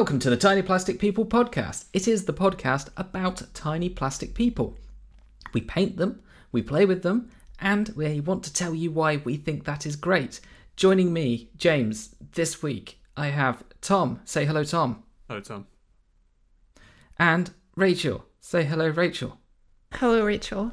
[0.00, 1.84] Welcome to the Tiny Plastic People podcast.
[1.92, 4.78] It is the podcast about tiny plastic people.
[5.52, 6.22] We paint them,
[6.52, 7.28] we play with them,
[7.60, 10.40] and we want to tell you why we think that is great.
[10.74, 14.20] Joining me, James, this week, I have Tom.
[14.24, 15.02] Say hello, Tom.
[15.28, 15.66] Hello, Tom.
[17.18, 18.24] And Rachel.
[18.40, 19.36] Say hello, Rachel.
[19.92, 20.72] Hello, Rachel.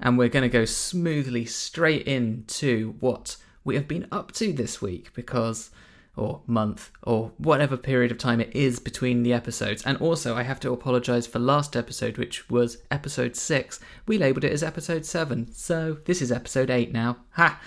[0.00, 4.82] And we're going to go smoothly straight into what we have been up to this
[4.82, 5.70] week because
[6.16, 9.82] or month or whatever period of time it is between the episodes.
[9.84, 13.80] And also, I have to apologize for last episode, which was episode 6.
[14.06, 15.52] We labeled it as episode 7.
[15.52, 17.18] So this is episode 8 now.
[17.32, 17.60] Ha!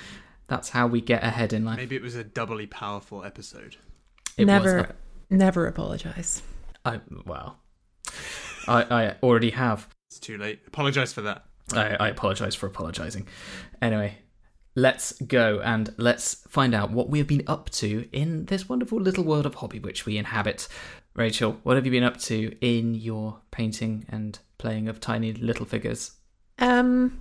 [0.48, 1.78] That's how we get ahead in life.
[1.78, 3.76] Maybe it was a doubly powerful episode.
[4.38, 4.96] It was never, a-
[5.30, 6.42] never apologize.
[6.86, 7.58] I, well,
[8.68, 9.90] I, I already have.
[10.10, 10.62] It's too late.
[10.68, 11.44] Apologize for that.
[11.74, 13.28] I, I apologize for apologizing.
[13.82, 14.20] Anyway,
[14.78, 19.02] let's go and let's find out what we have been up to in this wonderful
[19.02, 20.68] little world of hobby which we inhabit.
[21.16, 25.66] Rachel, what have you been up to in your painting and playing of tiny little
[25.66, 26.12] figures?
[26.60, 27.20] Um,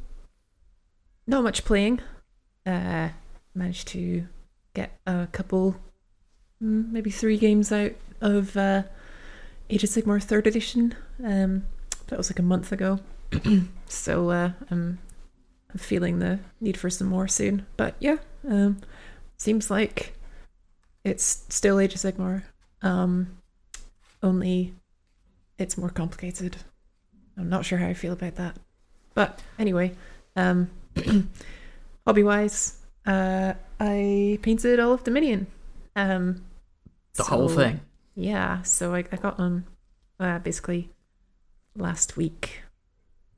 [1.26, 2.02] not much playing.
[2.66, 3.08] Uh,
[3.54, 4.26] managed to
[4.74, 5.76] get a couple,
[6.62, 8.82] mm, maybe three games out of uh,
[9.70, 10.94] Age of Sigmar Third Edition.
[11.24, 11.64] Um,
[12.08, 13.00] that was like a month ago.
[13.88, 14.98] so uh, I'm,
[15.76, 17.66] feeling the need for some more soon.
[17.76, 18.78] But yeah, um,
[19.36, 20.14] seems like
[21.04, 22.42] it's still Age of Sigmar.
[22.82, 23.38] Um,
[24.22, 24.74] only
[25.58, 26.56] it's more complicated.
[27.36, 28.56] I'm not sure how I feel about that.
[29.14, 29.92] But anyway,
[30.36, 30.70] um,
[32.06, 35.46] hobby wise, uh, I painted all of Dominion.
[35.94, 36.44] Um,
[37.14, 37.80] The whole thing.
[38.14, 39.64] Yeah, so I, I got on
[40.18, 40.90] uh, basically
[41.76, 42.62] last week.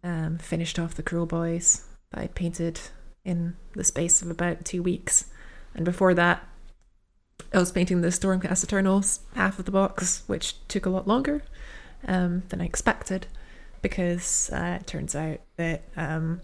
[0.04, 2.80] Um, finished off the Kruleboyz that I painted
[3.24, 5.26] in the space of about two weeks,
[5.74, 6.46] and before that,
[7.52, 11.42] I was painting the Stormcast Eternals half of the box, which took a lot longer
[12.06, 13.26] um, than I expected
[13.80, 16.40] because uh, it turns out that um,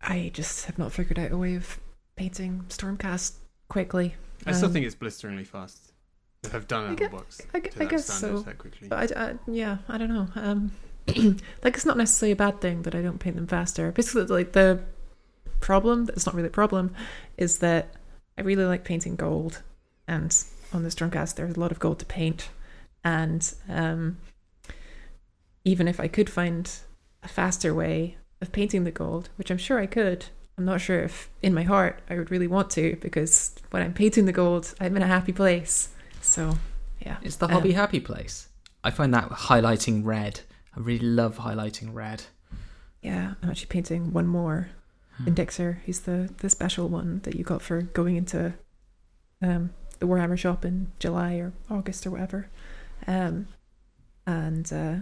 [0.00, 1.80] I just have not figured out a way of
[2.14, 3.34] painting Stormcast
[3.68, 4.14] quickly.
[4.46, 5.92] I still Um, think it's blisteringly fast.
[6.42, 8.38] To have done I a gue- box I, I guess so.
[8.40, 8.86] that quickly.
[8.88, 10.28] But I, I- yeah, I don't know.
[10.36, 10.70] Um,
[11.62, 13.92] like it's not necessarily a bad thing that I don't paint them faster.
[13.92, 14.80] Basically, like the
[15.60, 16.94] problem that's not really a problem
[17.36, 17.94] is that
[18.36, 19.62] I really like painting gold,
[20.06, 20.36] and
[20.72, 22.48] on this Stormcast there's a lot of gold to paint,
[23.04, 24.18] and um,
[25.64, 26.70] even if I could find
[27.22, 30.26] a faster way of painting the gold, which I'm sure I could.
[30.58, 33.92] I'm not sure if in my heart I would really want to because when I'm
[33.92, 35.90] painting the gold, I'm in a happy place.
[36.22, 36.56] So,
[37.00, 37.16] yeah.
[37.22, 38.48] It's the Um, hobby happy place.
[38.82, 40.40] I find that highlighting red.
[40.76, 42.24] I really love highlighting red.
[43.02, 44.68] Yeah, I'm actually painting one more.
[45.16, 45.28] Hmm.
[45.28, 45.78] Indexer.
[45.84, 48.54] He's the the special one that you got for going into
[49.42, 52.48] um, the Warhammer shop in July or August or whatever.
[53.06, 53.48] Um,
[54.26, 54.96] and uh,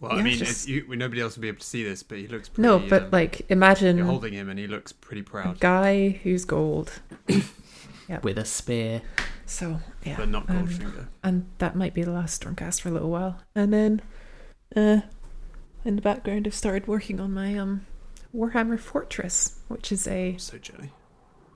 [0.00, 2.26] well, I mean, just- you, nobody else will be able to see this, but he
[2.28, 2.66] looks pretty.
[2.66, 6.20] no, but um, like imagine you're holding him, and he looks pretty a proud, guy
[6.22, 7.00] who's gold.
[8.24, 9.02] With a spear.
[9.46, 11.06] So yeah, but not um, Goldfinger.
[11.22, 13.38] and that might be the last Stormcast for a little while.
[13.54, 14.02] And then,
[14.76, 15.00] uh,
[15.84, 17.86] in the background, I've started working on my um
[18.34, 20.90] Warhammer Fortress, which is a so jelly.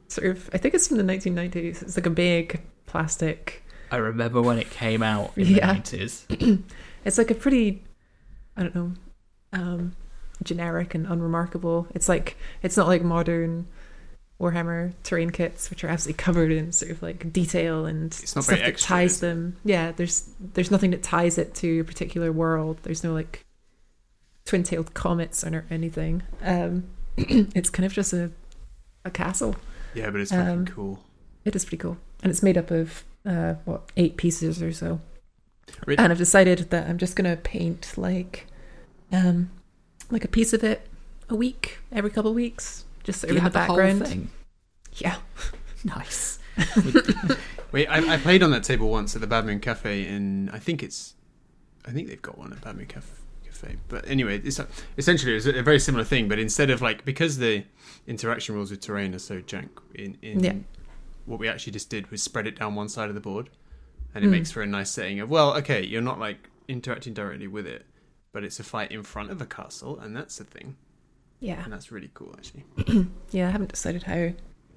[0.09, 1.83] sort of I think it's from the 1990s.
[1.83, 3.63] It's like a big plastic.
[3.91, 5.75] I remember when it came out in Yeah.
[5.75, 5.81] the
[6.37, 6.63] 90s.
[7.05, 7.85] It's like a pretty,
[8.57, 8.93] I don't know,
[9.53, 9.95] um,
[10.43, 11.87] generic and unremarkable.
[11.95, 13.67] It's like it's not like modern
[14.45, 18.61] Warhammer terrain kits, which are absolutely covered in sort of like detail and stuff that
[18.61, 19.57] extra, ties them.
[19.65, 22.79] Yeah, there's there's nothing that ties it to a particular world.
[22.83, 23.47] There's no like
[24.45, 26.23] twin-tailed comets or anything.
[26.43, 26.85] Um,
[27.17, 28.31] it's kind of just a
[29.07, 29.57] a castle.
[29.95, 31.03] Yeah, but it's um, cool.
[31.47, 35.01] It is pretty cool, and it's made up of uh, what eight pieces or so.
[35.87, 38.47] And I've decided that I'm just gonna paint like,
[39.11, 39.51] um,
[40.11, 40.87] like a piece of it
[41.31, 44.07] a week, every couple of weeks, just sort of in the have the whole background.
[44.07, 44.31] thing?
[44.97, 45.17] Yeah,
[45.85, 46.39] Nice.
[47.73, 50.59] Wait, I, I played on that table once at the Bad Moon Cafe and I
[50.59, 51.15] think it's.
[51.87, 53.77] I think they've got one at Bad Moon Cafe.
[53.89, 54.61] But anyway, it's
[54.99, 56.29] essentially it's a very similar thing.
[56.29, 57.65] But instead of like because the
[58.07, 60.55] interaction rules with terrain are so jank, in in Yeah.
[61.25, 63.49] what we actually just did was spread it down one side of the board,
[64.15, 64.33] and it Mm.
[64.33, 67.87] makes for a nice setting of well, okay, you're not like interacting directly with it,
[68.33, 70.77] but it's a fight in front of a castle, and that's the thing,
[71.41, 72.65] yeah, and that's really cool actually.
[73.31, 73.49] yeah.
[73.49, 74.15] I haven't decided how.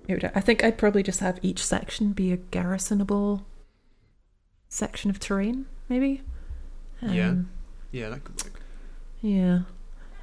[0.07, 3.45] It would, I think I'd probably just have each section be a garrisonable
[4.69, 6.21] section of terrain, maybe.
[7.01, 7.29] Yeah.
[7.29, 7.49] Um,
[7.91, 8.61] Yeah, that could work.
[9.21, 9.59] Yeah.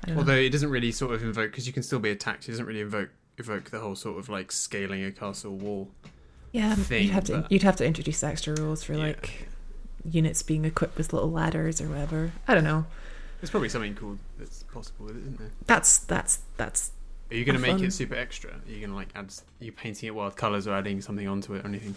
[0.07, 0.21] Don't know.
[0.21, 2.49] Although it doesn't really sort of invoke because you can still be attacked.
[2.49, 5.91] It doesn't really invoke evoke the whole sort of like scaling a castle wall.
[6.53, 9.01] yeah, thing, you'd have to but- you'd have to introduce extra rules for Yeah.
[9.01, 9.49] like
[10.05, 12.33] units being equipped with little ladders or whatever.
[12.49, 12.87] I don't know.
[13.45, 15.51] There's probably something cool that's possible with it, isn't there?
[15.67, 16.93] That's that's that's
[17.31, 17.85] Are you going to make fun.
[17.85, 18.53] it super extra?
[18.53, 19.27] Are you going to like add?
[19.27, 21.95] s- Are you painting it wild colours or adding something onto it or anything?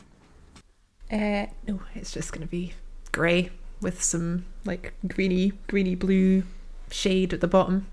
[1.10, 2.74] uh no, it's just gonna be
[3.14, 3.50] grey
[3.80, 6.44] with some like greeny greeny blue
[6.92, 7.88] shade at the bottom,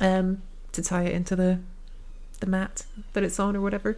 [0.00, 1.60] um, to tie it into the
[2.40, 2.84] the mat
[3.14, 3.96] that it's on or whatever.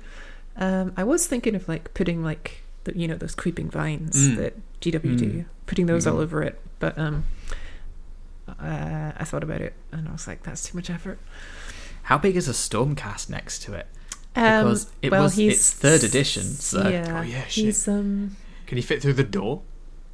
[0.57, 4.37] Um, I was thinking of like putting like the, you know those creeping vines Mm.
[4.37, 5.45] that GW do, Mm.
[5.67, 6.23] putting those all Mhm.
[6.23, 7.25] over it, but um.
[8.61, 11.19] Uh, I thought about it and I was like, "That's too much effort."
[12.05, 13.87] How big is a Stormcast next to it?
[14.37, 17.65] Um, Because it well, was he's it's third edition, so yeah, Oh, yeah, shit.
[17.67, 18.37] he's um
[18.67, 19.63] Can he fit through the door?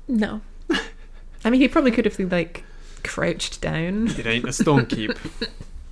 [0.08, 0.40] no.
[1.44, 2.64] I mean, he probably could have like
[3.04, 5.12] crouched down, It ain't a storm keep.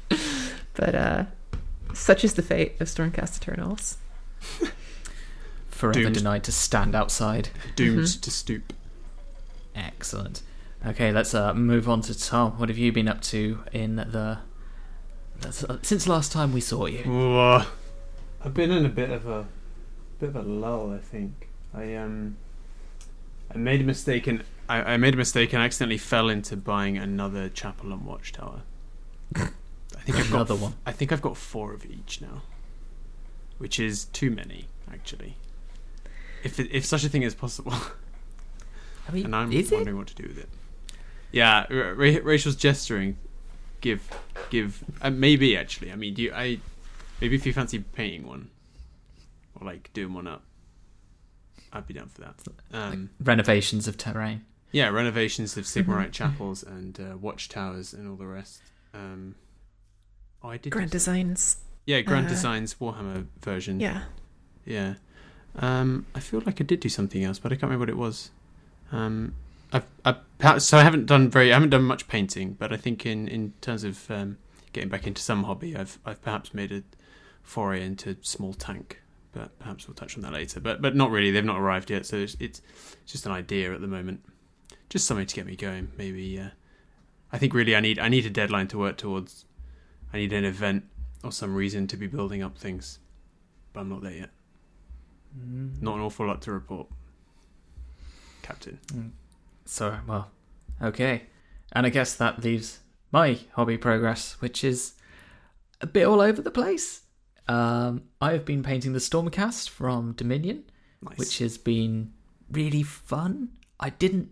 [0.75, 1.25] but uh,
[1.93, 3.99] such is the fate of Stormcast Eternals.
[5.69, 6.15] forever Doomed.
[6.17, 7.51] denied to stand outside.
[7.77, 8.21] Doomed Mhm.
[8.21, 8.73] to stoop.
[9.75, 10.43] Excellent.
[10.86, 12.58] Okay, let's uh, move on to Tom.
[12.58, 14.38] What have you been up to in the
[15.36, 17.02] that's- uh, since last time we saw you?
[18.44, 19.46] I've been in a bit of a
[20.20, 20.92] bit of a lull.
[20.92, 22.36] I think I um
[23.52, 26.98] I made a mistake and I, I made a mistake and accidentally fell into buying
[26.98, 28.62] another chapel and watchtower.
[29.36, 29.48] I
[30.04, 30.75] think I've got Another one.
[30.84, 32.42] I think I've got four of each now,
[33.58, 35.36] which is too many actually.
[36.42, 37.72] If it, if such a thing is possible,
[39.08, 39.76] I mean, and I'm is it?
[39.76, 40.48] wondering what to do with it.
[41.34, 43.16] Yeah, Ra- Ra- Rachel's gesturing.
[43.81, 44.00] Give,
[44.50, 44.82] give.
[45.02, 45.90] Uh, maybe actually.
[45.92, 46.58] I mean, do you, I?
[47.20, 48.50] Maybe if you fancy painting one,
[49.60, 50.42] or like doing one up,
[51.72, 52.34] I'd be down for that.
[52.72, 54.44] Um, Renovations of terrain.
[54.72, 56.12] yeah, renovations of Sigmarite Mhm.
[56.12, 58.62] chapels and uh, watchtowers and all the rest.
[58.92, 59.34] Um,
[60.42, 60.70] oh, I did.
[60.70, 63.81] Grand Designs, Yeah, Grand uh, Designs Warhammer version.
[63.81, 64.04] yeah.
[64.64, 64.94] Yeah.
[65.56, 67.96] Um, I feel like I did do something else, but I can't remember what it
[67.98, 68.31] was.
[68.92, 69.34] Um,
[69.75, 73.05] I've, I've so I haven't done very, I haven't done much painting, but I think
[73.05, 74.38] in, in terms of um,
[74.73, 76.82] getting back into some hobby, I've I've perhaps made a
[77.43, 80.61] foray into small tank, but perhaps we'll touch on that later.
[80.61, 82.62] But but not really, they've not arrived yet, so it's it's
[83.05, 84.25] just an idea at the moment,
[84.88, 85.91] just something to get me going.
[85.99, 86.50] Maybe uh,
[87.32, 89.47] I think really I need I need a deadline to work towards.
[90.12, 90.85] I need an event
[91.25, 93.00] or some reason to be building up things,
[93.73, 94.31] but I'm not there yet.
[95.81, 96.87] Not an awful lot to report,
[98.43, 98.79] Captain.
[99.64, 100.31] So, well,
[100.82, 101.25] okay.
[101.72, 102.81] And I guess that leaves
[103.12, 104.94] my hobby progress, which is
[105.81, 107.02] a bit all over the place.
[107.49, 110.64] Um, I have been painting the Stormcast from Dominion,
[111.02, 111.19] Nice.
[111.19, 112.12] which has been
[112.50, 113.50] really fun.
[113.81, 114.31] I didn't.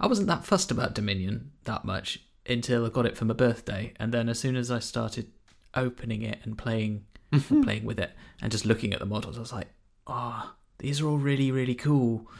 [0.00, 3.92] I wasn't that fussed about Dominion that much until I got it for my birthday,
[3.98, 5.30] and then as soon as I started
[5.74, 9.40] opening it and playing and playing with it and just looking at the models, I
[9.40, 9.68] was like,
[10.06, 12.30] "Ah, these are all really, really cool,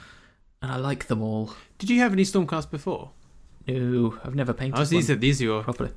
[0.63, 3.11] and I like them all." Did you have any Stormcast before?
[3.67, 5.91] No, I've never painted Oh, one these are these are your properly.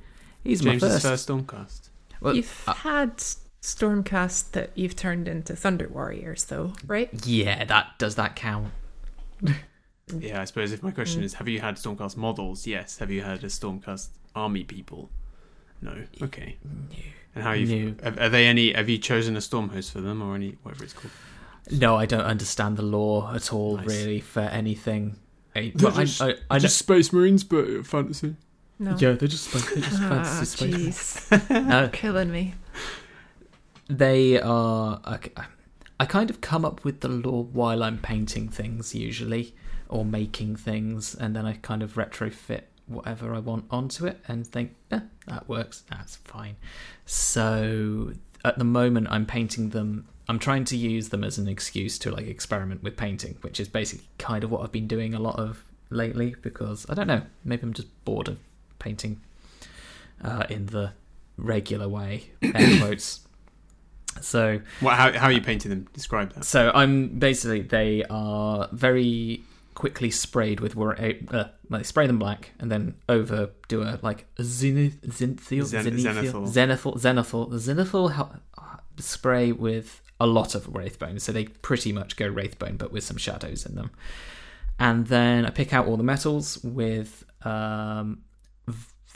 [0.43, 1.05] He's James's my first.
[1.05, 1.89] first Stormcast.
[2.21, 3.17] Well, you've uh, had
[3.61, 7.09] Stormcast that you've turned into Thunder Warriors, though, right?
[7.25, 8.69] yeah, that does that count?
[10.17, 11.25] Yeah, I suppose if my question Mm.
[11.25, 12.65] is, have you had Stormcast models?
[12.65, 12.97] Yes.
[12.97, 15.11] Have you had a Stormcast army people?
[15.83, 15.93] No.
[16.19, 16.57] Okay.
[16.65, 17.03] New.
[17.35, 17.95] And how you?
[18.01, 18.09] No.
[18.09, 18.73] Are, are they any?
[18.73, 21.11] Have you chosen a storm host for them or any whatever it's called?
[21.71, 23.87] No, I don't understand the lore at all, Nice.
[23.87, 25.17] really, for anything.
[25.55, 28.35] I, They're well, I- just- I, I know- Space Marines, but fantasy.
[28.81, 28.91] No.
[28.97, 31.27] yeah, they're just they're just Ah, fantasy space.
[31.29, 31.65] jeez.
[31.67, 32.53] No, Killing me.
[33.89, 35.01] they are.
[35.03, 35.19] I,
[35.99, 39.53] I kind of come up with the lore while I'm painting things, usually,
[39.89, 44.47] or making things, and then I kind of retrofit whatever I want onto it and
[44.47, 46.55] think, eh, that works, that's fine.
[47.05, 48.13] So
[48.45, 50.07] at the moment, I'm painting them.
[50.29, 53.67] I'm trying to use them as an excuse to like experiment with painting, which is
[53.67, 57.23] basically kind of what I've been doing a lot of lately because I don't know,
[57.43, 58.37] maybe I'm just bored of
[58.77, 59.19] painting
[60.23, 60.91] uh, in the
[61.35, 63.21] regular way, air quotes.
[64.21, 64.95] So What?
[64.95, 65.11] How?
[65.13, 65.87] How are you painting them?
[65.93, 66.45] Describe that.
[66.45, 69.41] so I'm basically they are very
[69.73, 70.83] quickly sprayed with uh,
[71.29, 75.85] well, they spray them black and then over do a like a zenith zenithal Zen-
[75.85, 76.97] zenithal zenithal.
[76.99, 78.39] zenithal zenithal zenithal
[78.97, 83.17] spray with a lot of wraithbone so they pretty much go wraithbone but with some
[83.17, 83.91] shadows in them
[84.77, 88.23] and then I pick out all the metals with um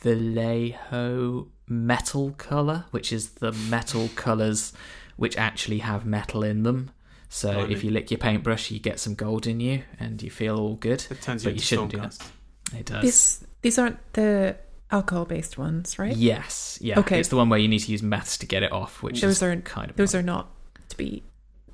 [0.01, 4.73] Vallejo metal color which is the metal colors
[5.15, 6.91] which actually have metal in them
[7.33, 7.73] so Blimey.
[7.73, 10.75] if you lick your paintbrush, you get some gold in you, and you feel all
[10.75, 11.03] good.
[11.09, 12.29] It turns But you you shouldn't do Stormcast.
[12.77, 13.01] It does.
[13.01, 14.55] These these aren't the
[14.91, 16.15] alcohol based ones, right?
[16.15, 16.99] Yes, yeah.
[16.99, 17.19] Okay.
[17.19, 19.37] It's the one where you need to use meths to get it off, which Those
[19.37, 20.51] is are kind of those are not
[20.93, 21.23] to be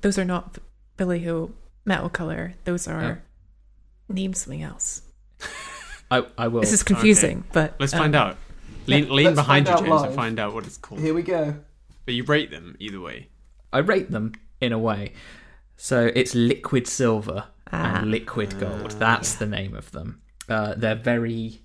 [0.02, 0.58] those are not
[0.98, 1.50] Vallejo
[1.84, 2.54] metal color.
[2.64, 3.22] Those are
[4.08, 5.02] name something else.
[6.10, 6.60] I, I will.
[6.60, 8.36] This is confusing, but Let's um, find out.
[8.86, 10.04] Lean, yeah, lean let's behind you, find James, live.
[10.06, 11.00] and find out what it's called.
[11.00, 11.54] Here we go.
[12.04, 13.28] But you rate them either way.
[13.72, 15.12] I rate them in a way.
[15.76, 17.98] So it's liquid silver Ah.
[18.00, 18.90] and liquid gold.
[18.92, 20.20] That's the name of them.
[20.48, 21.60] Uh, they're very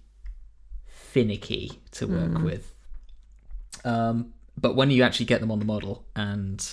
[0.86, 2.44] finicky to work Mm.
[2.44, 2.74] with.
[3.84, 6.66] Um, but when you actually get them on the model and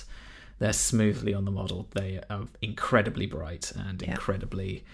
[0.63, 4.13] they're smoothly on the model, they are incredibly bright and Yeah.
[4.13, 4.85] incredibly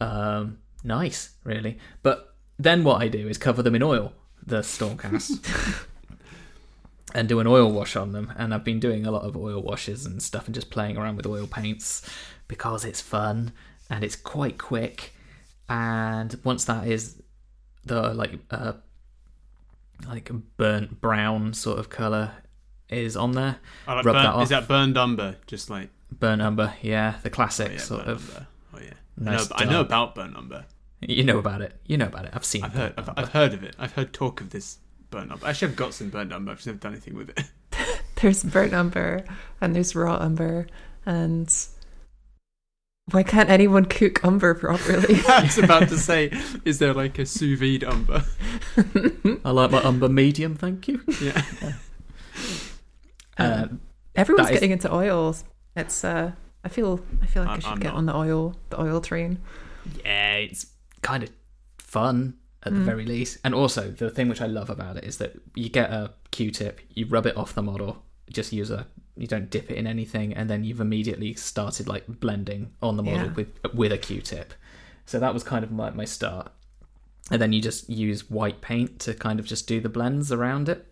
[0.00, 1.78] um, nice, really.
[2.02, 4.12] But then what I do is cover them in oil,
[4.46, 5.84] the Stormcast.
[7.14, 8.32] and do an oil wash on them.
[8.36, 11.16] And I've been doing a lot of oil washes and stuff and just playing around
[11.16, 12.08] with oil paints
[12.46, 13.52] because it's fun
[13.90, 15.12] and it's quite quick.
[15.68, 17.20] And once that is
[17.84, 18.74] the like uh
[20.06, 22.30] like burnt brown sort of color
[22.90, 24.42] is on there, I like Rub burn- that off.
[24.42, 25.36] Is that burned umber?
[25.46, 28.28] Just like burnt umber, yeah, the oh classic yeah, sort of.
[28.28, 28.46] umber.
[28.74, 28.92] Oh yeah.
[29.16, 30.64] Nice I, know, I know about burnt umber.
[31.00, 31.74] You know about it.
[31.86, 32.32] You know about it.
[32.34, 32.64] I've seen.
[32.64, 32.94] I've heard.
[32.98, 33.10] I've.
[33.16, 33.74] I've heard of it.
[33.78, 34.78] I've heard talk of this
[35.10, 35.46] burnt umber.
[35.46, 36.52] Actually, I've got some burnt umber.
[36.52, 37.44] I've just never done anything with it.
[38.20, 39.24] there's burnt umber
[39.60, 40.66] and there's raw umber
[41.06, 41.66] and
[43.10, 45.16] why can't anyone cook umber properly?
[45.28, 46.30] I was about to say,
[46.64, 48.24] is there like a sous vide umber?
[49.44, 51.02] I like my umber medium, thank you.
[51.20, 51.42] Yeah.
[53.40, 53.80] Uh, Um,
[54.16, 55.44] Everyone's that is- getting into oils.
[55.76, 56.32] It's uh
[56.64, 57.96] I feel I feel like I, I- should I'm get not.
[57.96, 59.38] on the oil the oil train.
[60.04, 60.66] yeah, it's
[61.02, 61.30] kind of
[61.78, 62.84] fun at the Mm.
[62.84, 63.38] very least.
[63.44, 66.80] And also, the thing which I love about it is that you get a Q-tip,
[66.94, 70.34] you rub it off the model, just use a, you don't dip it in anything,
[70.34, 73.32] and then you've immediately started like blending on the model Yeah.
[73.32, 74.52] with with a Q-tip.
[75.06, 76.52] So that was kind of my my start.
[77.30, 80.68] And then you just use white paint to kind of just do the blends around
[80.68, 80.86] it,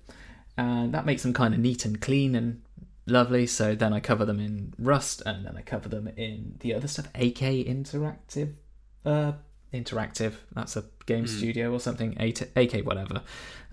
[0.58, 2.60] and that makes them kind of neat and clean and
[3.06, 3.46] lovely.
[3.46, 6.88] So then I cover them in rust, and then I cover them in the other
[6.88, 8.52] stuff, AK Interactive,
[9.06, 9.32] uh,
[9.72, 10.34] Interactive.
[10.54, 11.28] That's a game Mm.
[11.28, 12.16] studio or something.
[12.18, 13.22] AK, whatever,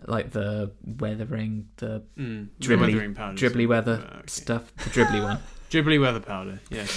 [0.06, 2.50] like the weathering, the Mm.
[2.60, 4.24] Dribbly- dribbly weather Uh, okay.
[4.28, 5.40] stuff, the dribbly one.
[5.72, 6.60] Dribbly weather powder.
[6.70, 6.86] Yeah.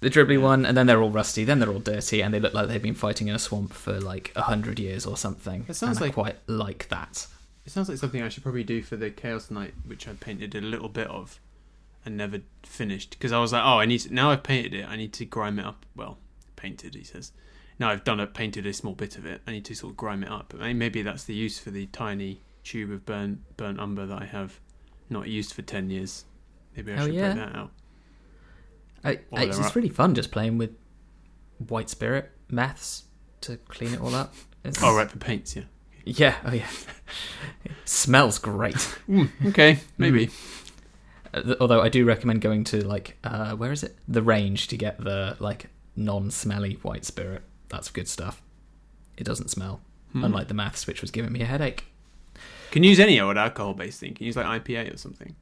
[0.00, 0.44] The dribbly Yeah.
[0.44, 2.80] one, and then they're all rusty, then they're all dirty, and they look like they've
[2.80, 5.64] been fighting in a swamp for like a hundred years or something.
[5.68, 7.26] it sounds like- quite like that.
[7.68, 10.54] It sounds like something I should probably do for the Chaos Knight, which I painted
[10.54, 11.38] a little bit of
[12.02, 13.10] and never finished.
[13.10, 15.26] Because I was like, oh, I need to, now I've painted it, I need to
[15.26, 15.84] grime it up.
[15.94, 16.16] Well,
[16.56, 17.30] painted, he says.
[17.78, 19.42] Now I've done it, painted a small bit of it.
[19.46, 20.54] I need to sort of grime it up.
[20.58, 24.24] I maybe that's the use for the tiny tube of burnt burnt umber that I
[24.24, 24.60] have
[25.10, 26.24] not used for ten years.
[26.74, 27.34] Maybe I Oh, should yeah.
[27.34, 27.70] break that out.
[29.04, 29.76] I, Or it's up.
[29.76, 30.70] really fun just playing with
[31.68, 33.02] white spirit meths
[33.42, 34.32] to clean it all up.
[34.64, 35.64] It's- Oh, right, for paints, yeah.
[36.04, 36.68] Yeah, oh yeah.
[37.64, 38.74] It smells great.
[39.08, 40.30] Mm, okay, maybe.
[41.34, 43.96] Uh, Although I do recommend going to like uh where is it?
[44.08, 47.42] The range to get the like non-smelly white spirit.
[47.68, 48.40] That's good stuff.
[49.16, 49.80] It doesn't smell,
[50.12, 50.24] Hmm.
[50.24, 51.84] unlike the meths, which was giving me a headache.
[52.70, 54.14] Can you use any old alcohol based thing?
[54.14, 55.34] Can you use like IPA or something?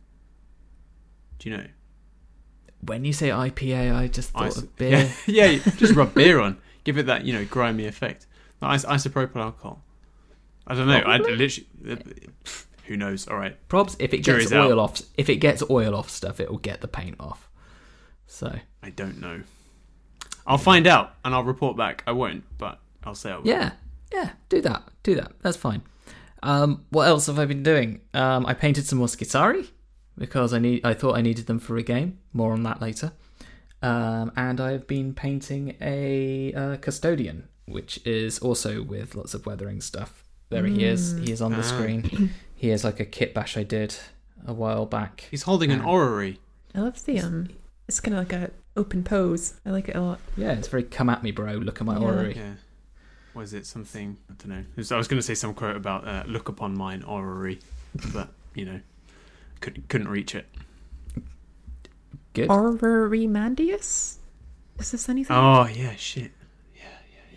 [1.39, 1.67] Do you know?
[2.83, 5.11] When you say IPA, I just thought Ice- of beer.
[5.27, 6.59] Yeah, yeah, just rub beer on.
[6.85, 8.27] Give it that, you know, grimy effect.
[8.61, 9.83] Like isopropyl alcohol.
[10.67, 10.99] I don't know.
[10.99, 11.67] I literally.
[12.87, 13.27] Who knows?
[13.29, 13.57] All right.
[13.69, 14.71] Probs if it gets Jury's out.
[14.71, 17.49] oil off if it gets oil off stuff, it will get the paint off.
[18.27, 19.43] So I don't know.
[20.47, 22.05] I'll find out and I'll report back.
[22.07, 23.47] I won't, but I'll say I will.
[23.47, 23.73] yeah,
[24.13, 25.33] yeah, do that, do that.
[25.43, 25.83] That's fine.
[26.43, 28.01] Um, what else have I been doing?
[28.15, 29.69] Um, I painted some more Skitarii
[30.17, 30.85] because I need.
[30.85, 32.19] I thought I needed them for a game.
[32.33, 33.13] More on that later.
[33.83, 39.81] Um, and I've been painting a uh, custodian, which is also with lots of weathering
[39.81, 40.25] stuff.
[40.49, 41.15] There he is.
[41.15, 41.27] Mm.
[41.27, 41.63] He is on the Ah.
[41.63, 42.31] screen.
[42.55, 43.97] he is like a kit bash I did
[44.47, 45.27] a while back.
[45.31, 45.87] He's holding an Ah.
[45.91, 46.39] orrery.
[46.75, 47.49] I love the um
[47.89, 49.55] it's kind of like a open pose.
[49.65, 50.21] I like it a lot.
[50.37, 51.53] Yeah, it's very come at me, bro.
[51.55, 52.05] Look at my Yeah.
[52.05, 52.35] orrery.
[52.37, 52.55] Yeah.
[53.35, 54.17] Was it something?
[54.31, 54.59] I don't know.
[54.61, 57.59] It was- I was going to say some quote about uh, "look upon mine orrery,"
[58.13, 58.81] but you know,
[59.61, 60.47] couldn't couldn't reach it.
[62.33, 62.49] Good.
[62.49, 64.19] Mandius,
[64.79, 65.35] Is this anything?
[65.37, 66.33] Oh yeah, shit.
[66.75, 66.83] Yeah,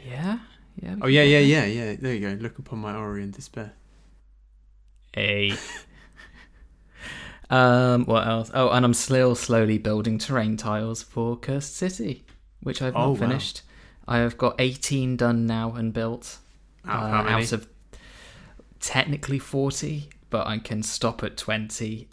[0.06, 0.40] yeah.
[0.82, 1.96] We Oh yeah, yeah, yeah, yeah.
[2.00, 2.42] There you go.
[2.42, 3.74] Look upon my orrery in despair.
[5.18, 5.54] A.
[7.50, 8.52] um, what else?
[8.54, 12.24] Oh, and I'm still slowly building terrain tiles for Cursed City,
[12.62, 13.16] which I've Oh, not wow.
[13.16, 13.62] finished.
[14.08, 16.38] I have got 18 done now and built.
[16.86, 17.68] Out, uh, out of
[18.80, 22.08] technically 40, but I can stop at 20,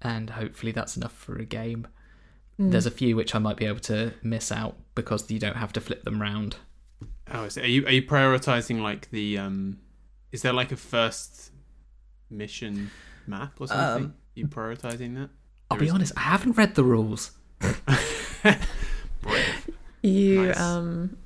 [0.00, 1.86] and hopefully that's enough for a game.
[2.60, 2.70] Mm.
[2.70, 5.72] There's a few which I might be able to miss out because you don't have
[5.74, 6.56] to flip them round.
[7.32, 9.78] Oh, so are you are you prioritizing like the um?
[10.32, 11.52] Is there like a first
[12.30, 12.90] mission
[13.26, 14.04] map or something?
[14.06, 15.30] Um, you prioritizing that?
[15.70, 17.32] I'll There be honest, I haven't read the rules.
[20.02, 20.60] You Nice.
[20.60, 21.16] um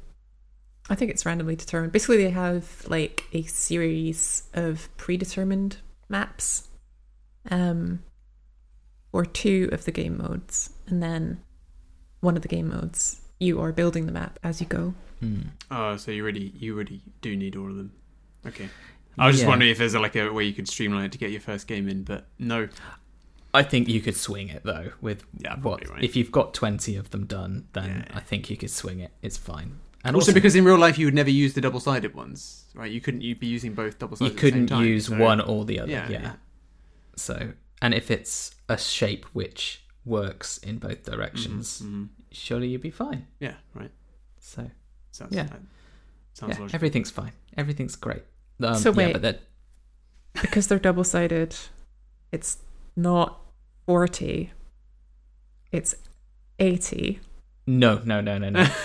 [0.88, 1.92] I think it's randomly determined.
[1.92, 5.78] Basically, they have like a series of predetermined
[6.08, 6.68] maps
[7.50, 8.02] um,
[9.12, 11.42] or two of the game modes, and then
[12.20, 14.94] one of the game modes you are building the map as you go.
[15.20, 15.40] Hmm.
[15.70, 17.92] Oh, so you really, you really do need all of them.
[18.46, 18.68] Okay.
[19.18, 19.48] I was just Yeah.
[19.48, 21.66] wondering if there's a, like a way you could streamline it to get your first
[21.66, 22.68] game in, but no.
[23.52, 26.04] I think you could swing it though with Yeah, what right.
[26.04, 28.16] if you've got twenty of them done, then Yeah.
[28.18, 29.10] I think you could swing it.
[29.22, 29.80] It's fine.
[30.04, 32.90] And And also, because in real life you would never use the double-sided ones, right?
[32.90, 33.22] You couldn't.
[33.22, 34.30] You'd be using both double-sided.
[34.30, 35.90] you at the same couldn't time, use so- one or the other.
[35.90, 36.32] Yeah, Yeah.
[37.16, 42.08] So, and if it's a shape which works in both directions, Mhm, mhm.
[42.30, 43.26] surely you'd be fine.
[43.40, 43.90] Yeah, right.
[44.38, 44.70] So,
[45.18, 45.34] Sounds.
[45.34, 45.44] Yeah.
[45.44, 45.60] that
[46.34, 46.74] sounds yeah, logical.
[46.76, 47.32] everything's fine.
[47.56, 48.22] Everything's great.
[48.62, 49.12] Um, So yeah, wait.
[49.14, 49.40] but that
[50.40, 51.56] Because they're double sided,
[52.32, 52.58] it's
[52.96, 53.40] not
[53.86, 54.52] 40,
[55.72, 55.94] it's
[56.58, 57.20] 80.
[57.66, 58.66] no, no, no, no, no.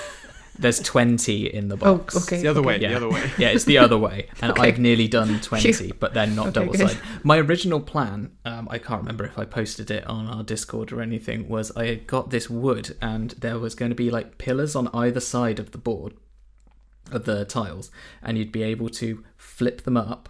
[0.59, 2.15] There's twenty in the Oh, box.
[2.15, 2.35] okay.
[2.35, 2.77] It's the other way.
[2.79, 2.89] Yeah.
[2.89, 3.31] The other way.
[3.39, 4.61] Yeah, it's the other way, and Okay.
[4.61, 6.99] I've nearly done twenty, but they're not Okay, double sided.
[7.23, 11.01] My original plan, um, I can't remember if I posted it on our Discord or
[11.01, 14.75] anything, was I had got this wood, and there was going to be like pillars
[14.75, 16.13] on either side of the board
[17.11, 17.91] of the tiles,
[18.21, 20.29] and you'd be able to flip them up,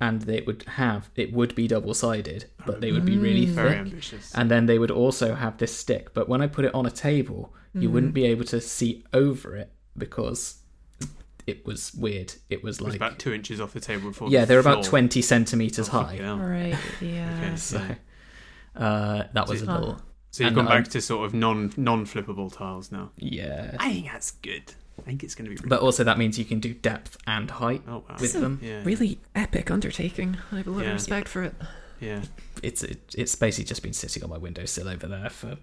[0.00, 3.50] and it would have it would be double sided, but they would be really Mm.
[3.54, 3.78] Very thick.
[3.78, 4.32] ambitious.
[4.34, 6.90] And then they would also have this stick, but when I put it on a
[6.90, 7.92] table, you Mm.
[7.92, 10.56] wouldn't be able to see over it because
[11.46, 12.34] it was weird.
[12.50, 14.28] It was It was like about two inches off the table before.
[14.30, 14.90] yeah, the they're about floor.
[14.90, 16.02] twenty centimeters Oh, high.
[16.04, 16.40] fucking hell.
[16.40, 17.40] All right, yeah.
[17.46, 17.56] Okay.
[17.56, 17.80] So
[18.76, 20.00] uh, that was a little
[20.30, 23.10] So you've And gone I'm- back to sort of non non flippable tiles now.
[23.18, 23.76] yeah.
[23.78, 24.74] I think that's good.
[24.98, 25.56] I think it's going to be.
[25.56, 28.16] Really But also that means you can do depth and height oh wow.
[28.20, 28.60] with them.
[28.62, 28.82] yeah.
[28.84, 30.36] Really epic undertaking.
[30.52, 30.88] I have a lot Yeah.
[30.88, 31.54] of respect for it.
[32.00, 32.22] Yeah.
[32.62, 35.56] It's it, it's basically just been sitting on my windowsill over there for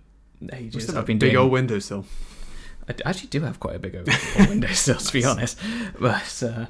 [0.54, 0.86] ages.
[0.88, 2.06] Just I've been big doing old windowsill.
[2.88, 4.14] I actually do have quite a big open
[4.50, 5.60] windowsill, to be honest.
[6.00, 6.66] But uh,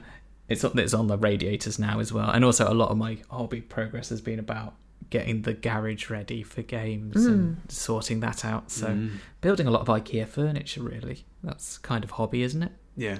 [0.50, 2.30] it's on, it's on the radiators now as well.
[2.30, 4.74] And also, a lot of my hobby progress has been about
[5.10, 8.70] getting the garage ready for games and sorting that out.
[8.72, 9.12] So, Mm.
[9.42, 11.26] building a lot of IKEA furniture, really.
[11.44, 12.72] That's kind of hobby, isn't it?
[12.96, 13.20] Yeah.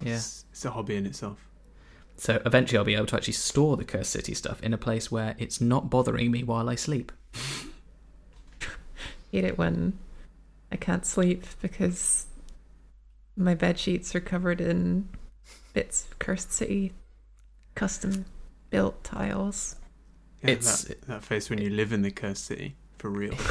[0.00, 0.14] Yeah.
[0.16, 1.38] It's, it's a hobby in itself.
[2.16, 5.10] So, eventually, I'll be able to actually store the Cursed City stuff in a place
[5.10, 7.10] where it's not bothering me while I sleep.
[9.30, 9.98] Hate it when
[10.70, 12.26] I can't sleep because
[13.36, 15.08] my bed sheets are covered in
[15.72, 16.92] bits of Cursed City
[17.74, 18.26] custom
[18.68, 19.76] built tiles.
[20.42, 23.34] Yeah, It's- that, that face when you live in the cursed city for real.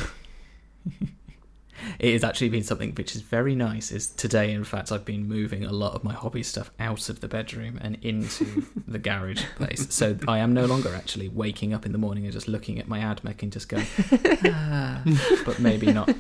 [2.00, 3.92] It has actually been something which is very nice.
[3.92, 7.22] Is today, in fact, I've been moving a lot of my hobby stuff out of
[7.22, 9.88] the bedroom and into the garage place.
[9.90, 12.88] So I am no longer actually waking up in the morning and just looking at
[12.88, 13.86] my AdMech and just going,
[14.46, 15.02] ah,
[15.46, 16.14] but maybe not.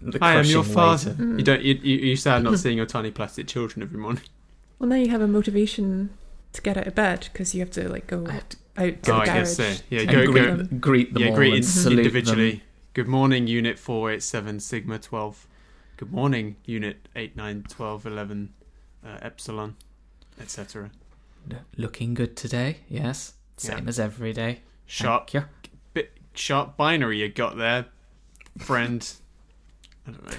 [0.00, 1.12] The I am your father.
[1.12, 1.38] Mm.
[1.38, 1.62] You don't.
[1.62, 4.22] You, you, you sad not seeing your tiny plastic children every morning.
[4.78, 6.10] Well, now you have a motivation
[6.52, 9.02] to get out of bed because you have to like go I have to out
[9.02, 9.26] to oh, the I garage.
[9.26, 9.74] guess so.
[9.90, 10.56] Yeah, go, and greet go.
[10.56, 10.78] them.
[10.78, 12.50] greet them Yeah, all greet and in- salute individually.
[12.52, 12.60] them.
[12.94, 15.46] Good morning, Unit 487 Sigma 12.
[15.96, 18.52] Good morning, Unit 8912 11
[19.04, 19.76] uh, Epsilon,
[20.40, 20.90] etc.
[21.76, 23.34] Looking good today, yes.
[23.62, 23.76] Yeah.
[23.76, 24.60] Same as every day.
[24.86, 25.46] Sharp, Thank
[25.94, 27.86] bit sharp binary you got there,
[28.58, 29.10] friend.
[30.06, 30.32] I don't know.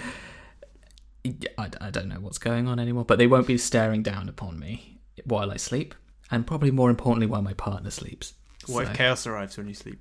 [1.58, 4.60] I, I don't know what's going on anymore, but they won't be staring down upon
[4.60, 5.96] me while I sleep,
[6.34, 8.34] and probably more importantly, while my partner sleeps.
[8.66, 10.00] What So- if chaos arrives when you sleep?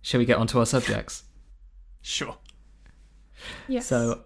[0.00, 1.24] Shall we get on to our subjects?
[2.00, 2.36] Sure.
[3.68, 3.86] Yes.
[3.86, 4.24] So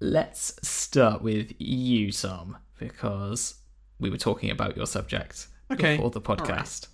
[0.00, 3.54] let's start with you, Tom, because
[3.98, 5.96] we were talking about your subject Okay.
[5.96, 6.88] before the podcast.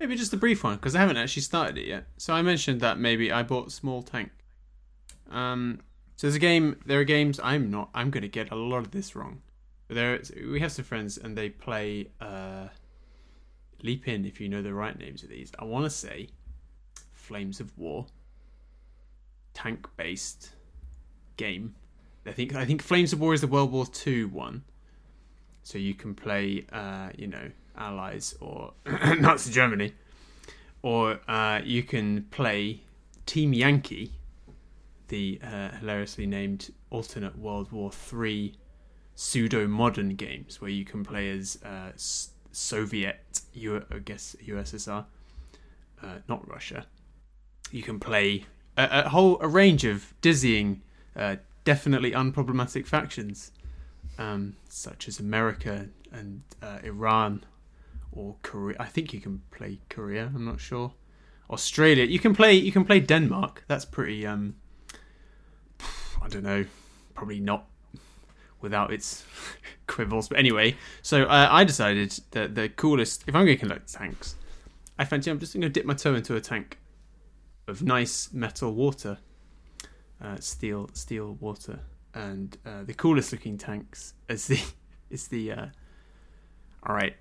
[0.00, 2.06] Maybe just a brief one because I haven't actually started it yet.
[2.18, 4.30] So I mentioned that maybe I bought Small Tank.
[5.30, 5.80] Um,
[6.16, 6.76] so there's a game.
[6.84, 7.40] There are games.
[7.42, 7.90] I'm not.
[7.94, 9.40] I'm going to get a lot of this wrong.
[9.88, 12.10] But there, we have some friends and they play.
[12.20, 12.68] Uh,
[13.84, 15.52] leap in if you know the right names of these.
[15.58, 16.30] I want to say,
[17.12, 18.06] Flames of War.
[19.52, 20.50] Tank based
[21.36, 21.76] game.
[22.26, 24.64] I think I think Flames of War is the World War Two one.
[25.62, 28.72] So you can play, uh, you know, Allies or
[29.18, 29.94] Nazi Germany,
[30.82, 32.82] or uh, you can play
[33.26, 34.12] Team Yankee,
[35.08, 38.56] the uh, hilariously named alternate World War Three
[39.14, 45.04] pseudo modern games where you can play as uh, Soviet, U- I guess USSR,
[46.02, 46.86] uh, not Russia.
[47.70, 48.44] You can play
[48.76, 50.82] a, a whole a range of dizzying,
[51.16, 53.52] uh, definitely unproblematic factions,
[54.18, 57.44] um, such as America and uh, Iran
[58.12, 58.76] or Korea.
[58.78, 60.30] I think you can play Korea.
[60.34, 60.92] I'm not sure.
[61.50, 62.04] Australia.
[62.04, 62.54] You can play.
[62.54, 63.64] You can play Denmark.
[63.68, 64.26] That's pretty.
[64.26, 64.56] Um,
[66.22, 66.64] I don't know.
[67.14, 67.66] Probably not
[68.64, 69.24] without its
[69.86, 70.28] quibbles.
[70.28, 74.34] But anyway, so uh, I decided that the coolest, if I'm going to collect tanks,
[74.98, 76.78] I fancy I'm just going to dip my toe into a tank
[77.68, 79.18] of nice metal water,
[80.20, 81.80] uh, steel steel water,
[82.14, 84.60] and uh, the coolest looking tanks is the
[85.10, 85.52] is the.
[85.52, 85.66] Uh,
[86.86, 87.16] all right,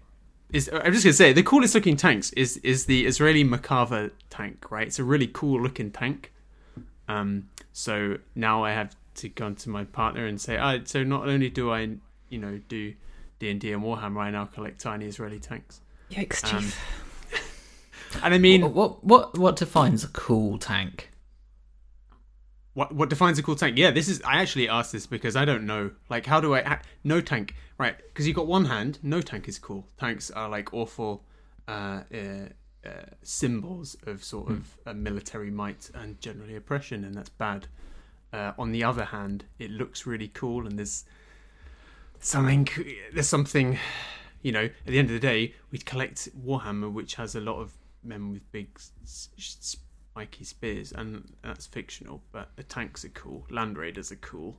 [0.51, 4.69] is I'm just gonna say the coolest looking tanks is is the Israeli Merkava tank.
[4.69, 6.33] Right, it's a really cool looking tank.
[7.07, 11.27] Um, so now I have to go to my partner and say, ah, so not
[11.27, 11.97] only do I,
[12.29, 12.93] you know, do
[13.39, 15.81] D and D and Warhammer, I now collect tiny Israeli tanks.
[16.11, 16.71] Yikes, Um.
[18.21, 21.09] And I mean, what, what what what defines a cool tank?
[22.73, 23.77] What what defines a cool tank?
[23.77, 24.21] Yeah, this is.
[24.21, 25.91] I actually asked this because I don't know.
[26.09, 26.61] Like, how do I?
[26.61, 27.97] Ha- no tank, right?
[27.97, 28.99] Because you've got one hand.
[29.01, 29.87] No tank is cool.
[29.99, 31.23] Tanks are like awful
[31.67, 32.49] uh, uh,
[32.85, 32.89] uh,
[33.23, 37.67] symbols of sort of uh, military might and generally oppression, and that's bad.
[38.33, 41.05] Uh, on the other hand, it looks really cool, and there's
[42.19, 42.67] something.
[43.13, 43.77] There's something.
[44.41, 47.61] You know, at the end of the day, we collect Warhammer, which has a lot
[47.61, 47.71] of
[48.03, 48.67] men with big
[49.05, 52.21] spiky spears, and that's fictional.
[52.31, 53.45] But the tanks are cool.
[53.49, 54.57] Land Raiders are cool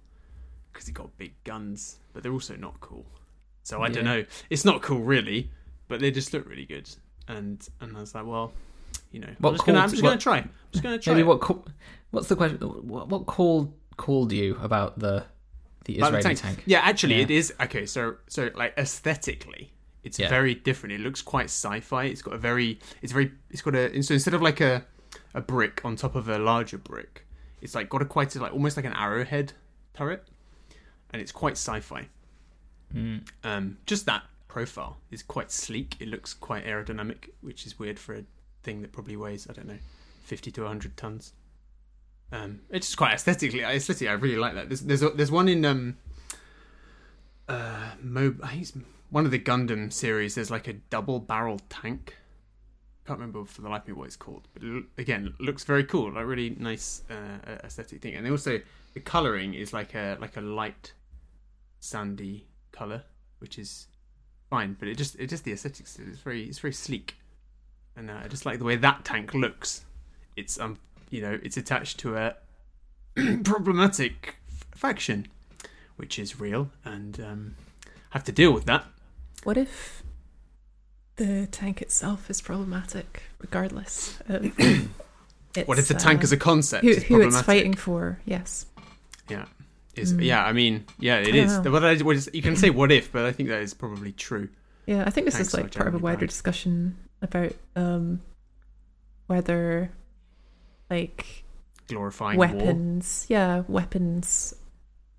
[0.72, 3.04] because they got big guns, but they're also not cool.
[3.62, 4.24] So I don't know.
[4.50, 5.50] It's not cool really,
[5.88, 6.88] but they just look really good.
[7.28, 8.52] And and I was like, well,
[9.14, 10.38] you know, What I'm just gonna, I'm just what- gonna try.
[10.38, 11.14] I'm just gonna try.
[11.14, 11.26] Maybe it.
[11.28, 11.68] what
[12.10, 12.58] what's the question?
[12.58, 15.24] What, what called called you about the
[15.84, 16.38] the About the Israeli tank.
[16.40, 16.62] tank?
[16.66, 17.22] Yeah, actually, Yeah.
[17.26, 17.84] it is okay.
[17.86, 19.72] So, so like aesthetically,
[20.02, 20.28] it's Yeah.
[20.30, 20.94] very different.
[20.94, 22.04] It looks quite sci-fi.
[22.04, 24.02] It's got a very, it's very, it's got a.
[24.02, 24.84] So instead of like a
[25.34, 27.26] a brick on top of a larger brick,
[27.62, 29.52] it's like got a quite a, like almost like an arrowhead
[29.94, 30.26] turret,
[31.12, 32.08] and it's quite sci-fi.
[32.94, 33.28] Mm.
[33.44, 35.96] Um, just that profile is quite sleek.
[36.00, 38.24] It looks quite aerodynamic, which is weird for a
[38.64, 39.78] thing that probably weighs I don't know,
[40.24, 41.32] fifty to hundred tons.
[42.32, 43.62] Um, it's just quite aesthetically.
[43.62, 44.68] Aesthetically, I really like that.
[44.68, 45.96] There's there's a, there's one in um,
[47.48, 48.34] uh, Mo.
[49.10, 50.34] One of the Gundam series.
[50.34, 52.16] There's like a double barrel tank.
[53.06, 55.84] Can't remember for the life of me what it's called, but it, again, looks very
[55.84, 56.12] cool.
[56.12, 58.14] Like really nice uh, aesthetic thing.
[58.14, 58.60] And also
[58.94, 60.94] the coloring is like a like a light
[61.80, 63.04] sandy color,
[63.38, 63.86] which is
[64.48, 64.74] fine.
[64.78, 65.98] But it just it just the aesthetics.
[65.98, 67.16] It's very it's very sleek,
[67.96, 69.84] and uh, I just like the way that tank looks.
[70.36, 70.78] It's um
[71.10, 72.34] you know it's attached to a
[73.44, 75.26] problematic f- faction,
[75.96, 77.56] which is real, and um,
[78.10, 78.84] have to deal with that.
[79.44, 80.02] What if
[81.16, 84.44] the tank itself is problematic, regardless of
[85.54, 88.18] its, what if the tank uh, as a concept who, it's fighting for?
[88.24, 88.66] Yes.
[89.28, 89.44] Yeah.
[89.94, 90.24] Is Mm.
[90.24, 91.56] yeah, I mean, yeah, it is.
[91.60, 92.28] What I, what is.
[92.32, 94.48] You can say what if, but I think that is probably true.
[94.86, 96.30] Yeah, I think this Tanks is like part of a wider bad.
[96.30, 98.20] discussion about um,
[99.26, 99.90] whether
[100.90, 101.44] like
[101.88, 102.46] Glorifying war.
[102.48, 104.54] weapons, yeah, weapons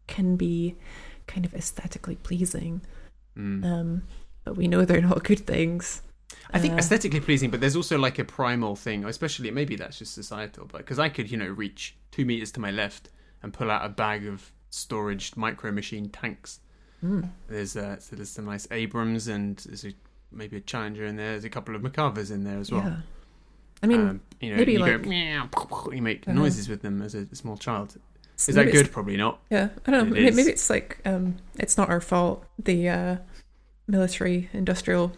[0.08, 0.76] can be
[1.28, 2.82] kind of aesthetically pleasing,
[3.38, 3.66] Mm.
[3.66, 4.04] um,
[4.46, 6.02] but we know they're not good things.
[6.52, 10.00] I think Uh, aesthetically pleasing, but there's also like a primal thing, especially maybe that's
[10.00, 13.10] just societal, but because I could, you know, reach two meters to my left
[13.44, 16.60] and pull out a bag of storage micro machine tanks.
[17.04, 19.94] mm, There's uh, so there's some nice Abrams and there's a,
[20.36, 21.32] maybe a Challenger in there.
[21.32, 22.82] There's a couple of Merkavas in there as well.
[22.84, 22.98] yeah.
[23.84, 25.50] I mean, um, you know, maybe you like- go meow,
[25.92, 26.34] you make Uh-huh.
[26.38, 27.98] noises with them as a small child.
[28.38, 28.92] Is that maybe it's- good?
[28.92, 29.40] Probably not.
[29.50, 30.16] Yeah, I don't know.
[30.16, 32.46] It may- Maybe it's like um, it's not our fault.
[32.60, 33.16] The uh,
[33.88, 35.14] military industrial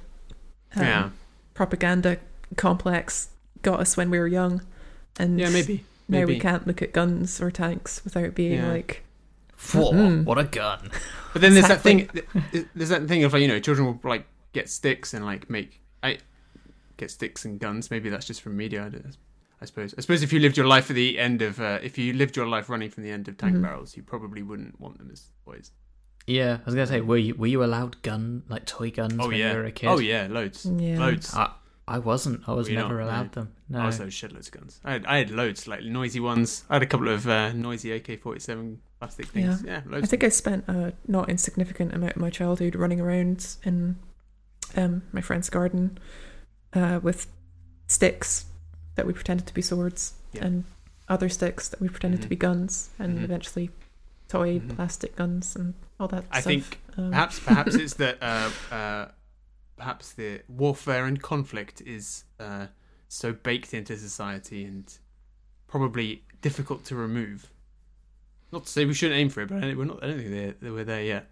[0.75, 1.10] um, yeah,
[1.53, 2.17] propaganda
[2.58, 3.30] complex
[3.62, 4.62] got us when we were young,
[5.19, 5.84] and yeah, maybe.
[6.10, 8.71] now we can't look at guns or tanks without being Yeah.
[8.71, 9.03] like,
[9.73, 10.23] Whoa, Mhm.
[10.25, 10.91] what a gun!
[11.34, 12.03] But then there's Exactly.
[12.13, 12.65] that thing.
[12.75, 15.81] There's that thing of like you know, children will like get sticks and like make
[16.03, 16.17] I
[16.97, 17.91] get sticks and guns.
[17.91, 18.91] Maybe that's just from media.
[18.93, 18.99] I,
[19.62, 19.93] I suppose.
[19.97, 22.36] I suppose if you lived your life at the end of, uh, if you lived
[22.36, 23.62] your life running from the end of tank Mhm.
[23.63, 25.71] barrels, you probably wouldn't want them as boys.
[26.27, 29.29] Yeah, I was gonna say, were you were you allowed gun like toy guns Oh
[29.29, 29.51] when yeah.
[29.53, 29.88] you were a kid?
[29.88, 31.33] Oh yeah, loads, yeah, loads.
[31.33, 31.51] I,
[31.88, 32.41] I wasn't.
[32.49, 33.03] I was Were you never not?
[33.05, 33.41] allowed No.
[33.43, 33.53] them.
[33.69, 33.79] No.
[33.79, 34.81] I also had shitloads of guns.
[34.83, 36.65] I had, I had loads, like noisy ones.
[36.69, 39.63] I had a couple of uh, noisy AK-47 plastic things.
[39.63, 40.10] Yeah, I loads.
[40.10, 43.95] think I spent a not insignificant amount of my childhood running around in
[44.75, 45.97] um, my friend's garden
[46.73, 47.27] uh, with
[47.88, 48.45] sticks
[48.95, 50.45] that we pretended to be swords Yeah.
[50.45, 50.63] and
[51.08, 52.30] other sticks that we pretended to Mhm.
[52.30, 53.23] be guns, and Mhm.
[53.23, 53.69] eventually
[54.27, 54.75] toy Mhm.
[54.75, 56.51] plastic guns and all that I stuff.
[56.51, 59.12] think um, Perhaps, perhaps it's that uh, uh,
[59.77, 62.67] perhaps the warfare and conflict is uh,
[63.08, 64.97] so baked into society and
[65.67, 67.51] probably difficult to remove.
[68.51, 70.03] Not to say we shouldn't aim for it, but we're not.
[70.03, 71.30] I don't think we're there yet.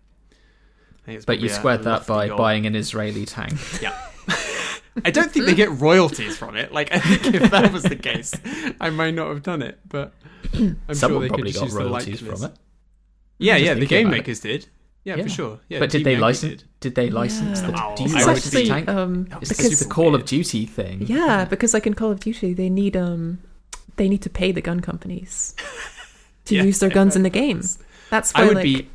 [1.06, 2.38] I think it's but you squared that by goal.
[2.38, 3.54] buying an Israeli tank.
[3.82, 3.96] Yeah.
[5.06, 6.72] I don't think they get royalties from it.
[6.72, 8.34] Like I think if that was the case,
[8.80, 9.78] I might not have done it.
[9.88, 10.13] But
[10.54, 12.52] I'm Someone sure they probably could got royalties from it.
[13.38, 14.22] Yeah, yeah, the game about it.
[14.22, 14.68] makers did.
[15.04, 15.24] Yeah, Yeah.
[15.24, 15.60] for sure.
[15.70, 16.62] Yeah, but did they license?
[16.62, 16.70] did.
[16.80, 17.68] Did they license Yeah.
[17.68, 17.72] the?
[17.98, 18.88] Do you It's would license the tank?
[18.89, 21.06] um, It's was the super Call of Duty thing.
[21.08, 23.39] yeah, because like in Call of Duty, they need um
[23.98, 25.54] they need to pay the gun companies
[26.46, 27.62] to Yeah, use their guns in the game.
[28.10, 28.89] That's why I would like be.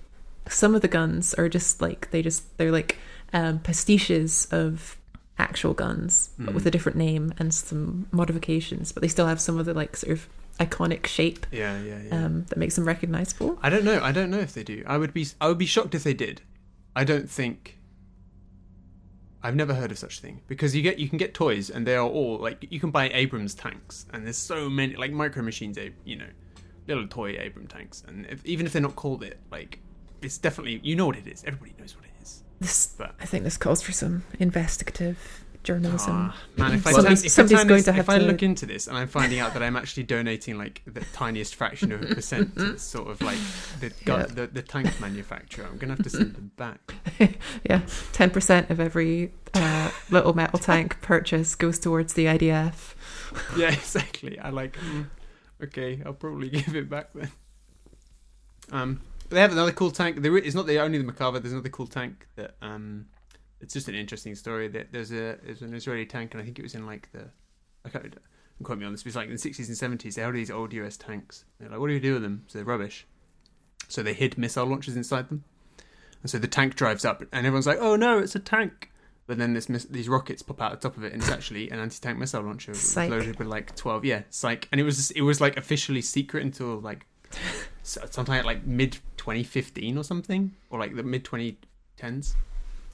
[0.49, 2.97] Some of the guns are just like they just they're like
[3.33, 4.97] um, pastiches of
[5.39, 6.55] actual guns but Mm.
[6.55, 9.97] with a different name and some modifications but they still have some of the like
[9.97, 12.25] sort of iconic shape Yeah, yeah, yeah.
[12.27, 14.01] um, that makes them recognizable I don't know.
[14.03, 14.83] I don't know if they do.
[14.87, 15.27] I would be.
[15.41, 16.43] I would be shocked if they did.
[16.95, 17.79] I don't think.
[19.43, 21.87] I've never heard of such a thing because you get you can get toys and
[21.87, 25.43] they are all like you can buy Abrams tanks and there's so many like micro
[25.43, 26.29] machines, you know,
[26.87, 29.79] little toy Abram tanks and if, even if they're not called it, like
[30.23, 31.45] it's definitely you know what it is.
[31.45, 32.43] Everybody knows what it is.
[32.61, 35.19] this But i think this calls for some investigative
[35.63, 38.25] journalism Ah, man, if I, Somebody's- if, somebody's going this- to have if I to-
[38.25, 41.93] look into this and I'm finding out that I'm actually donating like the tiniest fraction
[41.93, 43.37] of a percent to this sort of like
[43.81, 44.25] the, Yeah.
[44.25, 46.95] the the tank manufacturer, I'm gonna have to send them back.
[47.69, 47.81] yeah
[48.15, 52.95] 10% of every uh, little metal tank purchase goes towards the idf
[53.57, 54.39] yeah, exactly.
[54.39, 54.77] I like.
[54.79, 55.07] mm,
[55.63, 57.31] okay, I'll probably give it back then.
[58.73, 60.21] Um, but they have another cool tank.
[60.23, 61.41] There, it's not the only the Merkava.
[61.41, 63.07] There's another cool tank that um,
[63.61, 64.67] it's just an interesting story.
[64.69, 67.31] That there's a there's an Israeli tank, and I think it was in like the
[67.85, 68.19] I can't don't
[68.65, 69.05] quote me on this.
[69.05, 70.15] But it's like in the 60s and 70s.
[70.17, 71.45] They had these old US tanks.
[71.61, 72.45] They're like, what do you do with them?
[72.49, 73.07] So they're rubbish.
[73.89, 75.45] So they hid missile launchers inside them,
[76.23, 78.91] and so the tank drives up, and everyone's like, oh no, it's a tank.
[79.27, 81.71] But then this miss- these rockets pop out the top of it, and it's actually
[81.71, 83.09] an anti-tank missile launcher Psych.
[83.09, 84.05] loaded with like twelve.
[84.05, 84.69] Yeah, psych.
[84.73, 87.07] And it was it was like officially secret until like
[87.83, 92.35] sometime like, like mid 2015 or something, or like the mid 2010s.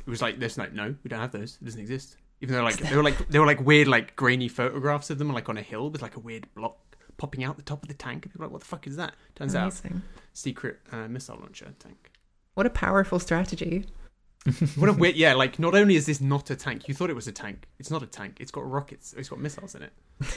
[0.06, 1.58] It was like there's like no, we don't have those.
[1.60, 2.16] It doesn't exist.
[2.40, 5.32] Even though like they were like they were like weird like grainy photographs of them
[5.32, 6.78] like on a hill with like a weird block
[7.16, 8.24] popping out the top of the tank.
[8.24, 9.14] And people are like, what the fuck is that?
[9.34, 9.74] Turns out
[10.34, 12.10] secret uh, missile launcher tank.
[12.54, 13.86] what a powerful strategy
[14.76, 15.34] What a weird, yeah.
[15.34, 17.66] Like, not only is this not a tank, you thought it was a tank.
[17.78, 18.36] It's not a tank.
[18.40, 19.14] It's got rockets.
[19.16, 19.92] It's got missiles in it.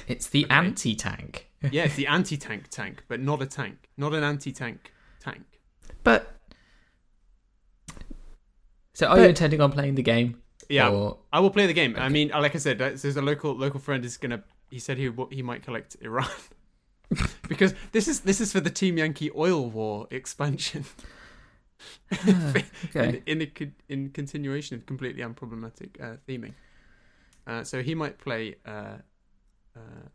[0.08, 0.54] It's the Okay.
[0.54, 1.46] anti-tank.
[1.72, 3.90] Yeah, it's the anti-tank tank, but not a tank.
[3.98, 5.44] Not an anti-tank tank.
[6.04, 6.40] but
[8.94, 10.42] So, are But- you intending on playing the game?
[10.70, 11.96] Yeah, Or I will play the game.
[11.98, 14.44] I mean, like I said, uh, there's a local local friend is gonna.
[14.70, 16.30] He said he he might collect Iran
[17.50, 20.86] because this is this is for the Team Yankee oil war expansion.
[22.12, 22.54] Ah,
[22.86, 23.22] okay.
[23.26, 26.54] in in, a, in continuation of completely unproblematic uh, theming.
[27.48, 28.56] Uh, so he might play.
[29.76, 30.08] Uh,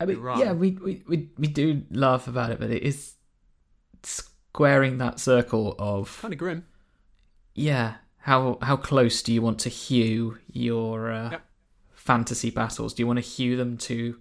[0.00, 0.38] I mean, Iran.
[0.40, 3.14] yeah, we, we we we do laugh about it, but it is
[4.02, 6.64] squaring that circle of kind of grim.
[7.54, 7.94] yeah.
[8.18, 11.42] How how close do you want to hew your uh, Yep.
[11.92, 12.94] fantasy battles?
[12.94, 14.16] Do you want to hew them to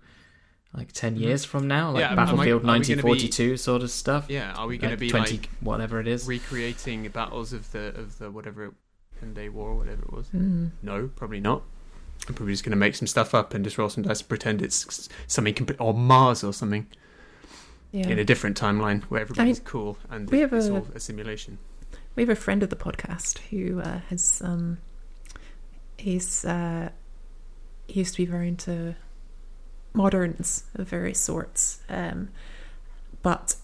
[0.73, 1.19] like 10 Mhm.
[1.19, 4.25] years from now, like Yeah, Battlefield gonna be- 1942 sort of stuff?
[4.27, 6.27] Yeah, are we going to be 20 like whatever it is?
[6.27, 8.73] recreating battles of the of the whatever it,
[9.19, 10.27] Ten Day War or whatever it was?
[10.29, 11.63] mm, No, probably not.
[12.27, 14.29] I'm probably just going to make some stuff up and just roll some dice and
[14.29, 16.87] pretend it's something comp- or Mars or something
[17.91, 20.99] yeah in a different timeline where everybody's cool and we have it's a- all a
[20.99, 21.57] simulation.
[22.15, 24.77] We have a friend of the podcast who uh, has um,
[25.97, 26.89] he's uh,
[27.87, 28.95] he used to be very into
[29.93, 32.29] moderns of various sorts, um,
[33.21, 33.55] but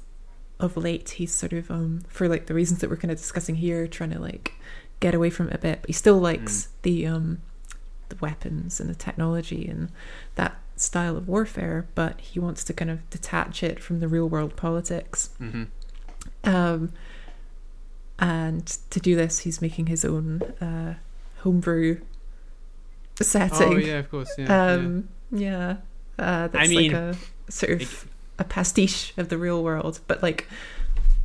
[0.59, 3.55] of late he's sort of um, for like the reasons that we're kind of discussing
[3.55, 4.53] here, trying to like
[4.99, 5.81] get away from it a bit.
[5.81, 7.41] But he still likes the um,
[8.09, 9.89] the weapons and the technology and
[10.35, 14.27] that style of warfare, but he wants to kind of detach it from the real
[14.29, 15.29] world politics.
[15.37, 15.63] hmm
[16.43, 16.91] Um,
[18.17, 20.95] and to do this, he's making his own uh,
[21.39, 21.99] homebrew
[23.21, 23.73] setting.
[23.73, 24.31] Oh yeah, of course.
[24.37, 24.71] Yeah.
[24.73, 25.77] um, yeah.
[26.17, 27.17] Uh, that's I mean, like a
[27.49, 28.05] sort of It-
[28.39, 30.47] a pastiche of the real world, but like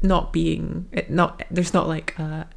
[0.02, 1.42] not being it not.
[1.50, 2.48] There's not like a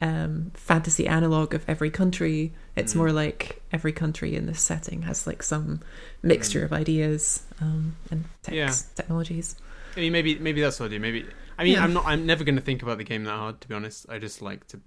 [0.00, 2.52] um, fantasy analog of every country.
[2.76, 2.96] It's Mm.
[2.96, 5.80] more like every country in this setting has like some
[6.22, 6.64] mixture Mm.
[6.64, 8.72] of ideas um, and techs, Yeah.
[8.94, 9.56] technologies.
[9.96, 11.00] I mean, maybe maybe that's what I do.
[11.00, 11.26] Maybe
[11.58, 11.84] I mean, Yeah.
[11.84, 12.06] I'm not.
[12.06, 13.60] I'm never going to think about the game that hard.
[13.60, 14.80] To be honest, I just like to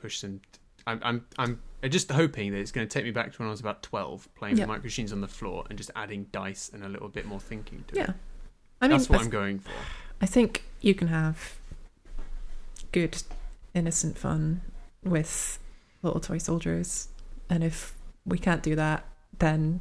[0.00, 0.40] push some.
[0.86, 3.50] I'm I'm I'm just hoping that it's going to take me back to when I
[3.50, 4.64] was about twelve, playing Yeah.
[4.64, 7.40] the micro machines on the floor and just adding dice and a little bit more
[7.40, 8.02] thinking to Yeah.
[8.02, 8.06] it.
[8.08, 8.14] Yeah,
[8.82, 9.70] I mean, That's what I'm going for.
[10.20, 11.54] I think you can have
[12.92, 13.22] good,
[13.74, 14.62] innocent fun
[15.04, 15.58] with
[16.02, 17.08] little toy soldiers,
[17.48, 19.04] and if we can't do that,
[19.38, 19.80] then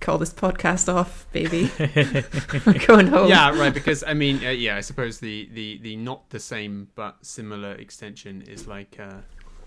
[0.00, 1.70] call this podcast off, baby.
[2.66, 3.28] We're going home.
[3.28, 3.72] Yeah, right.
[3.74, 7.72] Because I mean, uh, yeah, I suppose the, the the not the same but similar
[7.72, 9.14] extension is like uh,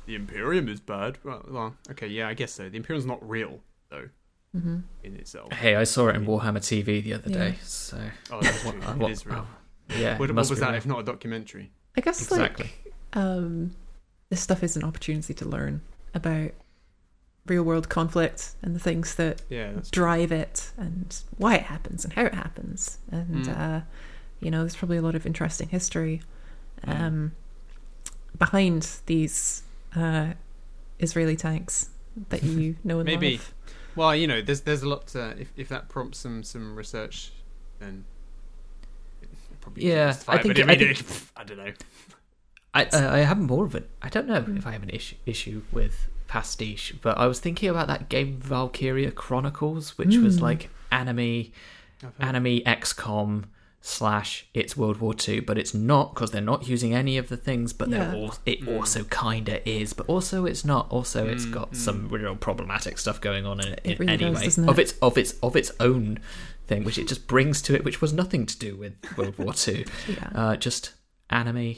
[0.05, 1.17] the Imperium is bad.
[1.23, 2.69] Well, well, okay, yeah, I guess so.
[2.69, 4.09] The Imperium's not real though
[4.53, 5.53] hmm in itself.
[5.53, 7.37] Hey, I saw it in Warhammer TV the other Yeah.
[7.37, 7.97] day, so
[8.31, 8.71] Oh, that's true.
[8.97, 9.47] What- it real.
[9.47, 10.77] oh, yeah, What, what was that real.
[10.77, 11.71] if not a documentary?
[11.97, 12.65] I guess Exactly.
[12.65, 13.71] like um,
[14.29, 15.81] this stuff is an opportunity to learn
[16.13, 16.51] about
[17.47, 22.13] real world conflict and the things that Yeah, drive it and why it happens and
[22.13, 22.99] how it happens.
[23.11, 23.57] And, Mm.
[23.59, 23.81] uh,
[24.39, 26.21] you know, there's probably a lot of interesting history
[26.85, 26.99] Mm.
[27.01, 27.31] um,
[28.37, 29.63] behind these
[29.95, 30.33] uh,
[30.99, 31.89] Israeli tanks
[32.29, 33.33] that you know and Maybe.
[33.37, 33.53] love.
[33.95, 35.07] Well, you know, there's there's a lot.
[35.07, 37.33] To, if if that prompts some some research,
[37.79, 38.05] then
[39.21, 41.73] it probably Yeah, justify I think- I, mean, think- I don't know.
[42.73, 44.57] I uh, I have more of an I don't know Mm.
[44.57, 48.39] if I have an issue issue with pastiche, but I was thinking about that game
[48.39, 50.41] Valkyria Chronicles, which was Mm.
[50.41, 51.51] like anime
[52.19, 53.43] anime XCOM
[53.83, 57.37] slash it's World War Two, but it's not because they're not using any of the
[57.37, 57.73] things.
[57.73, 58.15] But they're Yeah.
[58.15, 58.77] all it Mm.
[58.77, 60.87] also kinda is, but also it's not.
[60.91, 61.75] Also, it's got mm.
[61.75, 65.17] some real problematic stuff going on in it, It really anyway doesn't of its of
[65.17, 66.19] its of its own
[66.67, 69.53] thing, which it just brings to it, which was nothing to do with World War
[69.53, 69.83] Two.
[70.07, 70.29] Yeah.
[70.33, 70.93] Uh, just
[71.29, 71.75] anime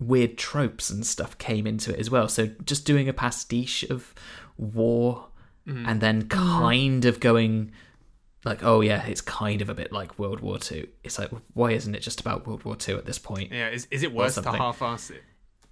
[0.00, 2.28] weird tropes and stuff came into it as well.
[2.28, 4.14] So just doing a pastiche of
[4.56, 5.26] war
[5.66, 5.84] Mm.
[5.86, 7.72] and then kind of going
[8.42, 10.88] like, oh yeah, it's kind of a bit like World War Two.
[11.04, 13.52] It's like, why isn't it just about World War Two at this point?
[13.52, 15.22] yeah, is is it worse to half-ass it?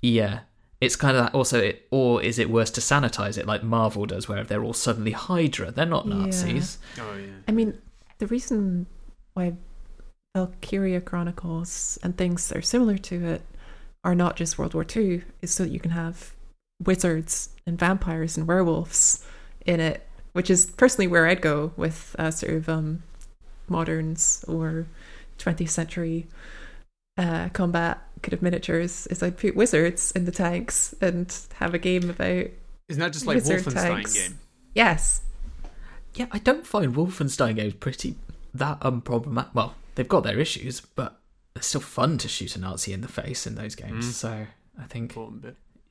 [0.02, 0.40] Yeah.
[0.82, 4.04] It's kind of that also, it, or is it worse to sanitize it like Marvel
[4.04, 5.70] does, where they're all suddenly Hydra?
[5.70, 6.14] They're not Yeah.
[6.16, 6.76] Nazis.
[6.98, 7.32] Oh yeah.
[7.48, 7.78] I mean,
[8.18, 8.84] the reason
[9.32, 9.54] why
[10.34, 13.42] Valkyria Chronicles and things that are similar to it
[14.07, 16.33] are not just World War II is so that you can have
[16.83, 19.25] wizards and vampires and werewolves
[19.66, 23.03] in it, which is personally where I'd go with uh, sort of um,
[23.69, 24.87] moderns or
[25.38, 26.27] 20th century
[27.19, 29.07] uh, combat kind of miniatures.
[29.09, 32.47] Is I'd put wizards in the tanks and have a game about
[32.88, 34.14] Isn't that just like Wizard Wolfenstein tanks.
[34.14, 34.38] game?
[34.75, 35.23] yes,
[36.14, 38.14] Yeah, I don't find Wolfenstein games pretty
[38.55, 39.49] that unproblematic.
[39.53, 41.19] Well, they've got their issues, but
[41.57, 44.07] it's still fun to shoot a Nazi in the face in those games.
[44.07, 44.12] Mm.
[44.12, 44.47] So
[44.81, 45.16] I think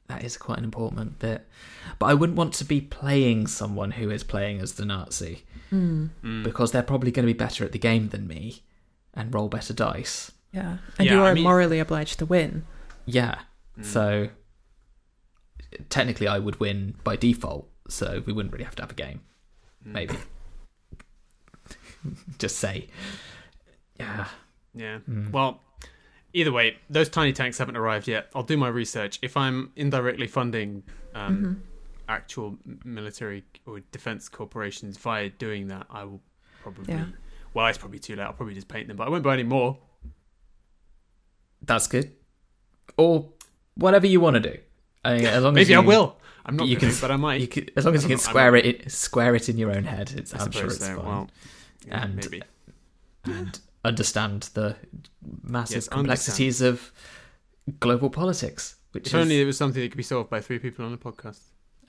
[0.08, 1.48] that is quite an important bit.
[2.00, 6.10] But I wouldn't want to be playing someone who is playing as the Nazi mm,
[6.24, 6.44] Mm.
[6.44, 8.62] because they're probably going to be better at the game than me
[9.14, 10.32] and roll better dice.
[10.52, 12.66] yeah, and Yeah, you I are mean- morally obliged to win.
[13.06, 13.40] Yeah.
[13.80, 13.86] Mm.
[13.86, 14.30] So
[15.90, 17.68] technically, I would win by default.
[17.90, 19.22] So we wouldn't really have to have a game.
[19.88, 19.92] Mm.
[19.92, 20.16] Maybe.
[22.38, 22.88] Just say.
[24.00, 24.26] Yeah.
[24.76, 25.00] Yeah.
[25.10, 25.32] Mm.
[25.32, 25.62] Well,
[26.34, 28.30] either way, those tiny tanks haven't arrived yet.
[28.36, 29.20] I'll do my research.
[29.22, 30.84] If I'm indirectly funding
[31.16, 31.60] um, Mhm.
[32.10, 36.22] actual military or defense corporations via doing that, I will
[36.62, 36.94] probably.
[36.94, 37.06] Yeah.
[37.54, 38.24] Well, it's probably too late.
[38.24, 39.78] I'll probably just paint them, but I won't buy any more.
[41.62, 42.12] That's good.
[42.98, 43.30] Or
[43.76, 44.58] whatever you want to do.
[45.04, 46.18] I mean, as long as Maybe you, I will.
[46.46, 47.42] I'm not you going can- to, but I might.
[47.42, 49.50] You can, as long as you I'm can not- I'm square it, it, square it
[49.50, 50.12] in your own head.
[50.16, 50.96] It's, I I'm sure it's so.
[50.98, 51.06] fine.
[51.06, 51.30] Well,
[51.88, 52.42] yeah, And- maybe.
[53.24, 54.76] and understand the
[55.44, 56.92] massive Yes, complexities of
[57.80, 60.60] global politics, which If is only it was something that could be solved by three
[60.60, 61.40] people on a podcast.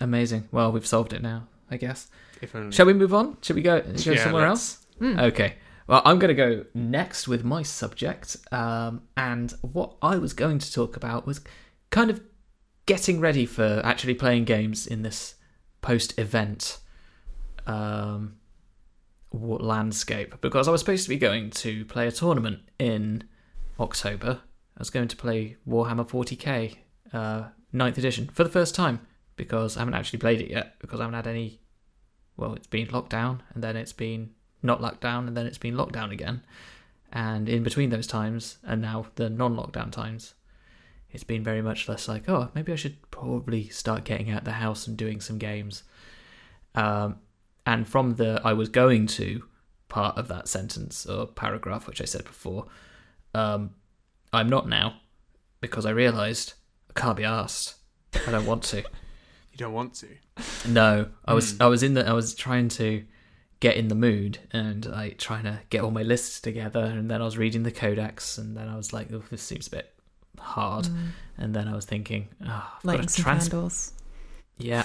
[0.00, 0.48] amazing.
[0.52, 2.09] Well, we've solved it now, I guess.
[2.42, 2.72] If only.
[2.72, 3.37] Shall we move on?
[3.42, 4.87] Should we go, go Yeah, somewhere let's- else?
[5.00, 5.22] Mm.
[5.32, 5.54] Okay.
[5.88, 8.37] Well, I'm going to go next with my subject.
[8.50, 11.40] Um, and what I was going to talk about was
[11.90, 12.20] kind of
[12.87, 15.35] getting ready for actually playing games in this
[15.82, 16.78] post event
[17.66, 18.36] um, wa-
[19.37, 20.40] landscape.
[20.40, 23.25] Because I was supposed to be going to play a tournament in
[23.79, 24.40] October.
[24.77, 26.77] I was going to play Warhammer 40k,
[27.12, 29.01] uh, 9th edition, for the first time.
[29.37, 30.79] Because I haven't actually played it yet.
[30.79, 31.61] Because I haven't had any.
[32.37, 34.31] Well, it's been locked down, and then it's been
[34.62, 36.42] not locked down, and then it's been locked down again.
[37.12, 40.35] And in between those times, and now the non lockdown times,
[41.11, 44.53] it's been very much less like, oh, maybe I should probably start getting out the
[44.53, 45.83] house and doing some games.
[46.75, 47.20] Um,
[47.66, 49.44] and from the I was going to
[49.88, 52.66] part of that sentence or paragraph, which I said before,
[53.35, 53.70] um,
[54.33, 54.94] I'm not now
[55.61, 56.55] because I realised
[56.94, 57.74] I can't be asked.
[58.26, 58.83] I don't want to.
[59.52, 60.09] You don't want to.
[60.68, 61.62] No, I was Hmm.
[61.62, 63.05] I was in the I was trying to
[63.61, 67.22] get in the mood and like trying to get all my lists together and then
[67.22, 69.95] I was reading the codex and then I was like, oh, this seems a bit
[70.38, 70.84] hard.
[70.84, 71.07] Mm.
[71.38, 73.93] And then I was thinking, oh, I've Lighting got to trans- candles.
[74.59, 74.84] Yeah,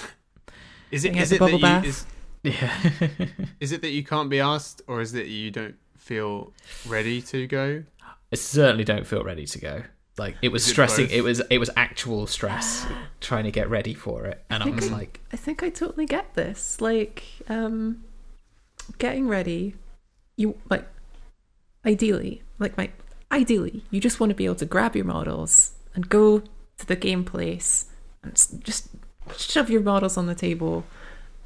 [0.90, 1.10] Is it?
[1.10, 1.62] Bring out Is the it that bubble you?
[1.62, 1.86] bath.
[1.86, 2.06] Is,
[2.44, 2.76] yeah.
[3.60, 6.54] is it that you can't be asked, or is it that you don't feel
[6.88, 7.84] ready to go?
[8.32, 9.84] I certainly don't feel ready to go.
[10.18, 11.06] Like it was it stressing.
[11.06, 11.14] both?
[11.14, 12.86] It, was it was actual stress
[13.22, 15.70] trying to get ready for it, and I, think was I- like, I think I
[15.70, 16.82] totally get this.
[16.82, 18.04] Like, um,
[18.98, 19.76] getting ready,
[20.36, 20.88] you like,
[21.86, 22.92] ideally, like my
[23.32, 26.96] ideally, you just want to be able to grab your models and go to the
[26.96, 27.86] game place
[28.24, 28.90] and just
[29.38, 30.84] shove your models on the table,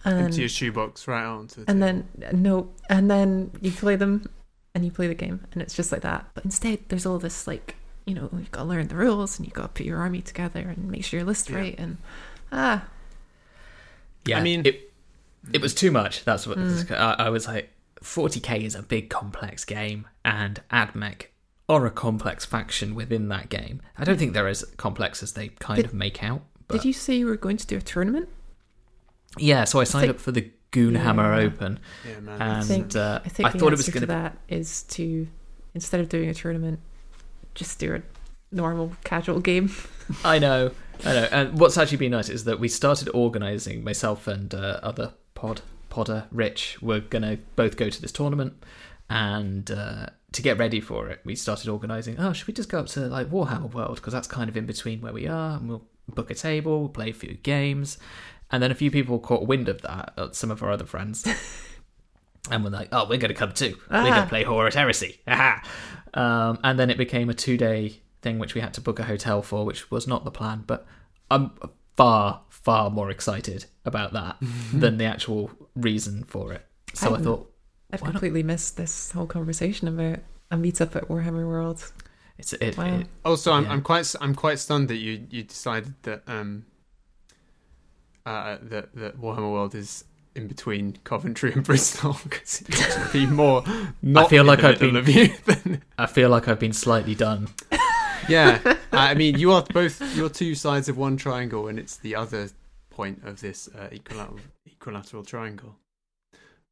[0.05, 1.65] and Empty your shoebox right onto.
[1.65, 2.03] The and table.
[2.17, 4.29] then no, and then you play them
[4.73, 6.25] and you play the game, and it's just like that.
[6.33, 7.75] But instead, there's all this like
[8.05, 10.21] you know, you've got to learn the rules and you've got to put your army
[10.21, 11.55] together and make sure your list Yeah.
[11.57, 11.75] right.
[11.79, 11.97] And
[12.51, 12.85] ah,
[14.25, 14.91] Yeah, I mean- it
[15.53, 16.23] it was too much.
[16.23, 16.91] That's what Mm.
[16.91, 17.71] I, I was like.
[18.03, 21.27] 40k is a big complex game, and AdMech
[21.67, 23.81] are a complex faction within that game.
[23.97, 26.43] I don't think they're as complex as they kind Did- of make out.
[26.67, 28.29] But did you say you were going to do a tournament?
[29.37, 31.45] Yeah, so I signed think- up for the Goonhammer Yeah.
[31.47, 32.41] Open, Yeah, man.
[32.41, 34.83] and think- uh, I think I the thought it was answer going to that is
[34.83, 35.27] to
[35.73, 36.79] instead of doing a tournament,
[37.53, 38.01] just do a
[38.53, 39.71] normal casual game.
[40.23, 40.71] I know,
[41.05, 41.27] I know.
[41.31, 43.83] And what's actually been nice is that we started organising.
[43.83, 48.53] Myself and uh, other pod podder Rich were gonna both go to this tournament,
[49.09, 52.19] and uh, to get ready for it, we started organising.
[52.19, 54.65] Oh, should we just go up to like Warhammer World because that's kind of in
[54.65, 57.97] between where we are, and we'll book a table, we'll play a few games,
[58.55, 60.13] and then a few people caught wind of that.
[60.17, 61.25] Uh, some of our other friends.
[62.51, 63.75] And we're like, oh, we're going to come too.
[63.89, 64.21] We're going Ah.
[64.21, 65.19] to play Horus Heresy.
[66.13, 69.03] Um, and then it became a two day thing, which we had to book a
[69.03, 70.63] hotel for, which was not the plan.
[70.65, 70.85] But
[71.29, 71.51] I'm
[71.97, 74.37] far, far more excited about that
[74.73, 76.65] than the actual reason for it.
[76.93, 77.51] So I, I'm- thought
[77.91, 78.11] I've Why not?
[78.11, 80.19] completely missed this whole conversation about
[80.51, 81.91] a meetup at Warhammer World.
[82.37, 82.99] it's it, Wow.
[82.99, 83.71] it- Also, I'm, Yeah.
[83.73, 86.65] I'm quite I'm quite stunned that you you decided that um
[88.25, 90.03] uh that that Warhammer World is
[90.35, 93.63] in between Coventry and Bristol because it would be more.
[94.01, 94.93] Not feel like I've been-
[95.45, 97.47] than I feel like I've been slightly done.
[98.29, 98.75] yeah.
[98.91, 102.49] I mean, you are both you're two sides of one triangle, and it's the other
[102.89, 105.75] point of this uh, equilateral equilateral triangle.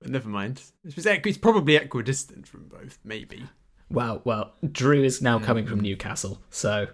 [0.01, 0.61] But never mind.
[0.83, 3.43] It's, it's probably equidistant from both, maybe.
[3.89, 5.45] Well, well, Drew is now Yeah.
[5.45, 6.87] coming from Newcastle, so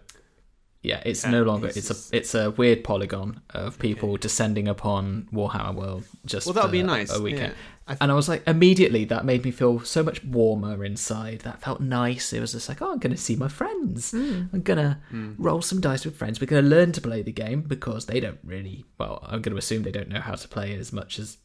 [0.81, 1.67] yeah, it's Yeah, no longer.
[1.67, 6.45] it's It's just- a it's a weird polygon of people descending upon Warhammer World just
[6.47, 7.11] Well, that would be nice.
[7.13, 7.53] a weekend.
[7.53, 7.59] Yeah.
[7.87, 11.39] I th- And I was like, immediately that made me feel so much warmer inside.
[11.39, 12.31] That felt nice.
[12.33, 14.11] It was just like, oh, I'm going to see my friends.
[14.11, 14.49] Mm.
[14.53, 15.33] I'm going to Mm.
[15.39, 16.39] roll some dice with friends.
[16.39, 19.53] We're going to learn to play the game because they don't really, well, I'm going
[19.53, 21.37] to assume they don't know how to play as much as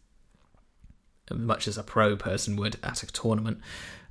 [1.31, 3.59] as much as a pro person would at a tournament.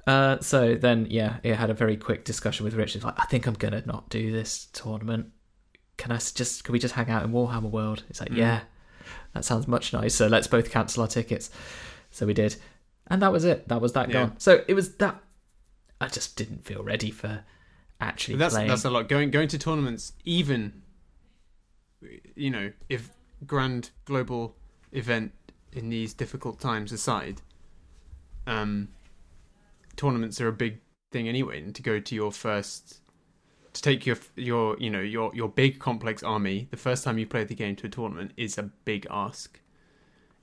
[0.05, 3.03] Uh, so then, yeah, it had a very quick discussion with Richard.
[3.03, 5.27] Like, I think I'm going to not do this tournament.
[5.97, 8.03] Can I just, can we just hang out in Warhammer World?
[8.09, 8.37] It's like, Mm.
[8.37, 8.61] yeah,
[9.33, 10.27] that sounds much nicer.
[10.27, 11.49] Let's both cancel our tickets.
[12.11, 12.57] So we did.
[13.07, 13.67] And that was it.
[13.69, 14.13] That was that Yeah.
[14.13, 14.39] gone.
[14.39, 15.21] So it was that.
[16.01, 17.43] I just didn't feel ready for
[18.01, 18.67] actually But that's playing.
[18.67, 19.07] that's a lot.
[19.07, 20.81] Going going to tournaments, even
[22.35, 23.09] you know, if
[23.47, 24.55] grand global
[24.91, 25.31] event
[25.71, 27.41] in these difficult times aside,
[28.45, 28.89] um,
[29.95, 30.79] tournaments are a big
[31.11, 31.61] thing anyway.
[31.61, 32.99] And to go to your first,
[33.73, 37.25] to take your your you know your your big complex army, the first time you
[37.25, 39.59] play the game to a tournament is a big ask,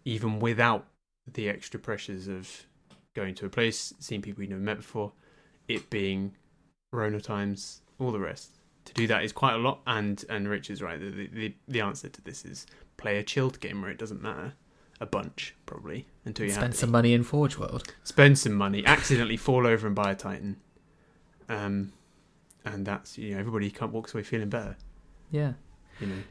[0.05, 0.87] even without
[1.31, 2.67] the extra pressures of
[3.15, 5.13] going to a place, seeing people you've never met before,
[5.69, 6.37] it being
[6.93, 8.57] Rona times, all the rest.
[8.87, 10.99] To do that is quite a lot, and and Rich is right.
[10.99, 14.55] The the, the answer to this is play a chilled game where it doesn't matter
[15.01, 17.93] a bunch probably until you spend some money in Forge World.
[18.05, 20.57] spend some money, accidentally fall over and buy a Titan,
[21.49, 21.93] um,
[22.65, 24.77] and that's you know everybody can't walks away feeling better.
[25.31, 25.55] Yeah.
[26.01, 26.23] You know,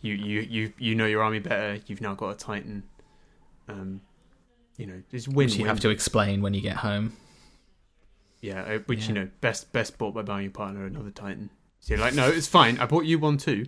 [0.00, 1.80] you you you you know your army better.
[1.86, 2.84] You've now got a Titan.
[3.68, 4.00] Um,
[4.76, 5.36] you know, it's win.
[5.46, 7.16] Which you have to explain when you get home.
[8.40, 9.08] Yeah, uh, which Yeah.
[9.08, 11.50] you know, best best bought by buying your partner another Titan.
[11.80, 12.78] So you're like, no, it's fine.
[12.78, 13.66] I bought you one too.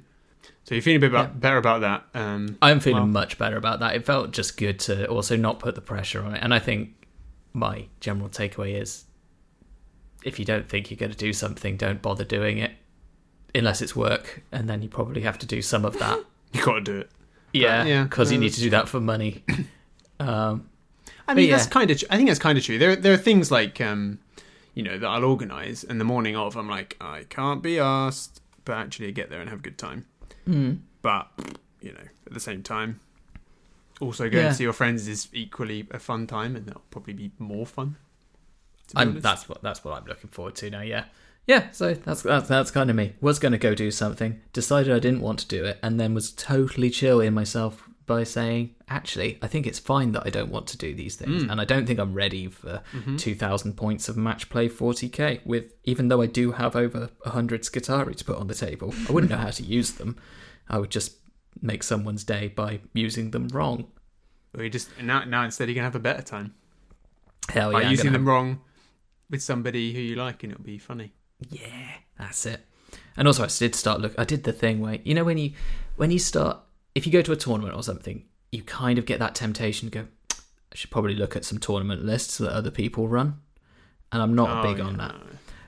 [0.64, 1.38] So you're feeling a bit about, Yeah.
[1.38, 2.04] better about that.
[2.14, 3.94] Um, I'm feeling Well- much better about that.
[3.96, 6.40] It felt just good to also not put the pressure on it.
[6.42, 6.90] And I think
[7.54, 9.04] my general takeaway is
[10.24, 12.72] if you don't think you're going to do something, don't bother doing it
[13.54, 14.42] unless it's work.
[14.52, 16.18] And then you probably have to do some of that.
[16.52, 17.10] you got to do it.
[17.52, 17.84] yeah.
[17.84, 19.44] yeah, Because you need to do that for money.
[20.20, 20.68] Um,
[21.28, 21.56] I mean, yeah.
[21.56, 22.02] that's kind of.
[22.10, 22.76] I think that's kind of true.
[22.76, 24.18] There, there are things like, um,
[24.74, 28.40] you know, that I'll organise, and the morning of, I'm like, I can't be asked,
[28.64, 30.06] but actually, I get there and have a good time.
[30.48, 31.28] Mm, But
[31.80, 33.00] you know, at the same time,
[34.00, 34.48] also going Yeah.
[34.50, 37.96] to see your friends is equally a fun time, and that'll probably be more fun.
[38.88, 40.80] to be I'm, that's what that's what I'm looking forward to now.
[40.82, 41.04] Yeah,
[41.46, 41.70] yeah.
[41.72, 43.14] So that's that's, that's kind of me.
[43.20, 46.14] Was going to go do something, decided I didn't want to do it, and then
[46.14, 50.50] was totally chill in myself by saying, actually, I think it's fine that I don't
[50.50, 51.50] want to do these things, Mm.
[51.52, 53.16] and I don't think I'm ready for Mhm.
[53.18, 55.40] 2,000 points of match play 40k.
[55.44, 59.12] With even though I do have over 100 Skitarii to put on the table, I
[59.12, 60.16] wouldn't know how to use them.
[60.68, 61.12] I would just
[61.62, 63.86] make someone's day by using them wrong.
[64.56, 66.54] Or you just now, now instead, you're gonna have a better time
[67.50, 67.86] Hell by yeah!
[67.86, 68.60] I'm using them wrong
[69.30, 71.12] with somebody who you like, and it'll be funny.
[71.50, 72.64] Yeah, that's it.
[73.16, 74.14] And also, I did start look.
[74.18, 75.52] I did the thing where you know when you
[75.96, 76.58] when you start
[76.98, 79.98] if you go to a tournament or something, you kind of get that temptation to
[80.00, 80.06] go.
[80.32, 83.40] I should probably look at some tournament lists that other people run,
[84.12, 85.14] and I'm not Oh, big yeah, on that.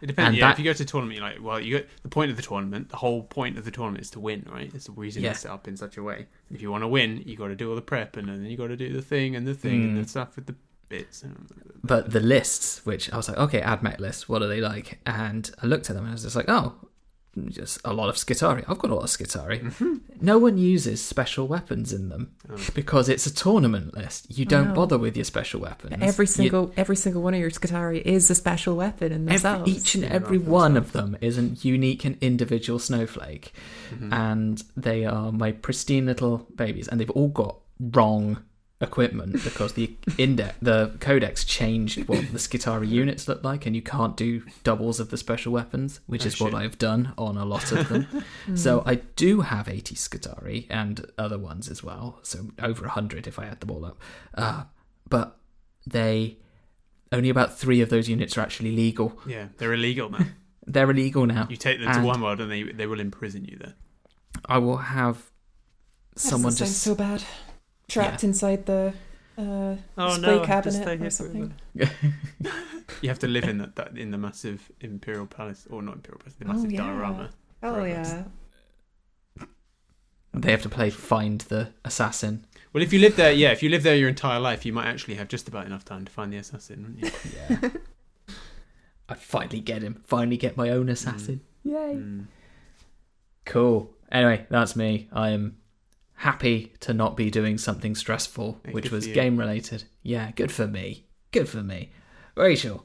[0.03, 0.29] It depends.
[0.29, 2.09] And yeah, that- if you go to a tournament, you're like, well, you go, the
[2.09, 4.71] point of the tournament, the whole point of the tournament is to win, right?
[4.75, 5.31] It's the reason Yeah.
[5.33, 6.27] it's set up in such a way.
[6.51, 8.57] If you want to win, you got to do all the prep, and then you
[8.57, 10.03] got to do the thing and the thing and Mm.
[10.03, 10.55] the stuff with the
[10.89, 11.23] bits.
[11.85, 15.01] But the lists, which I was like, okay, AdMech lists, what are they like?
[15.07, 16.75] And I looked at them and I was just like, oh,
[17.49, 18.65] just a lot of Skitarii.
[18.69, 19.61] I've got a lot of Skitarii.
[19.63, 19.95] Mm-hmm.
[20.21, 22.57] No one uses special weapons in them Oh.
[22.75, 24.27] because it's a tournament list.
[24.37, 24.75] You don't know.
[24.75, 25.97] bother with your special weapons.
[26.01, 29.39] Every You- single every single one of your Skitarii is a special weapon in every,
[29.39, 29.71] themselves.
[29.73, 30.95] each and every one themselves.
[30.95, 33.53] of them is a unique and individual snowflake.
[33.95, 34.13] Mhm.
[34.13, 38.39] and they are my pristine little babies, and they've all got wrong
[38.81, 43.83] equipment because the index, the codex changed what the Skitarii units look like, and you
[43.83, 46.55] can't do doubles of the special weapons, which Oh, is what.
[46.55, 48.07] I've done on a lot of them.
[48.47, 48.57] Hmm.
[48.57, 53.39] So I do have 80 Skitarii and other ones as well, so over 100 if
[53.39, 53.99] I add them all up.
[54.35, 54.65] Uh,
[55.09, 55.37] but
[55.87, 56.39] they
[57.13, 59.19] only about three of those units are actually legal.
[59.27, 60.25] yeah, they're illegal now.
[60.67, 61.49] They're illegal now.
[61.51, 63.75] You take them to one world, and they they will imprison you there.
[64.45, 65.17] I will have
[66.15, 67.25] That someone just so bad.
[67.91, 68.95] Trapped inside the
[69.37, 71.55] uh, display cabinet or something.
[73.03, 76.19] You have to live in that, that in the massive imperial palace, or not imperial
[76.19, 76.83] palace, the Oh, massive yeah.
[76.85, 77.31] diorama.
[77.63, 77.89] Oh Forever.
[79.39, 79.45] yeah.
[80.35, 82.47] They have to play find the assassin.
[82.73, 84.87] Well, if you live there, yeah, if you live there your entire life, you might
[84.87, 87.61] actually have just about enough time to find the assassin, wouldn't you?
[87.61, 87.71] Yeah.
[89.09, 90.03] I finally get him.
[90.07, 91.41] Finally get my own assassin.
[91.65, 91.97] Yay.
[91.97, 92.27] Mm.
[93.45, 93.91] Cool.
[94.13, 95.09] Anyway, that's me.
[95.13, 95.57] I am
[96.21, 99.85] happy to not be doing something stressful, Yeah, which was game related.
[100.03, 101.07] Yeah, good for me.
[101.33, 101.93] Good for me.
[102.37, 102.85] Rachel,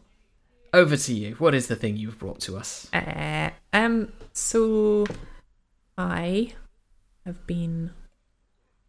[0.73, 1.35] over to you.
[1.35, 2.87] What is the thing you've brought to us?
[2.93, 4.13] Uh, um.
[4.31, 5.05] So,
[5.97, 6.53] I
[7.25, 7.91] have been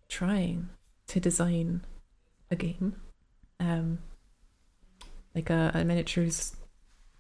[0.09, 0.69] trying
[1.09, 1.85] to design
[2.49, 2.95] a game,
[3.59, 3.99] um,
[5.35, 6.55] like a, a miniatures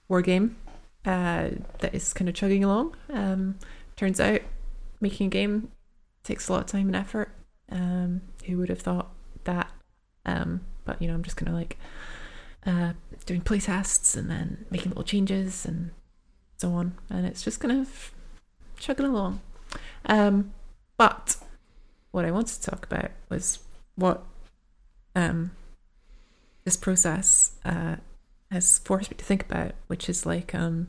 [0.08, 0.56] war game,
[1.04, 1.50] uh,
[1.80, 2.96] that is kind of chugging along.
[3.12, 3.58] Um,
[3.96, 4.42] turns out
[5.00, 5.72] making a game
[6.26, 7.30] takes a lot of time and effort.
[7.70, 9.10] Um, who would have thought
[9.44, 9.70] that?
[10.24, 11.78] Um, but you know, I'm just kind of like
[12.66, 12.92] uh,
[13.24, 15.90] doing playtests and then making little changes and
[16.56, 18.12] so on, and it's just kind of
[18.78, 19.40] chugging along.
[20.06, 20.52] Um,
[20.96, 21.36] but
[22.10, 23.58] what I wanted to talk about was
[23.94, 24.24] what
[25.14, 25.52] um,
[26.64, 27.96] this process uh,
[28.50, 30.88] has forced me to think about, which is like, um,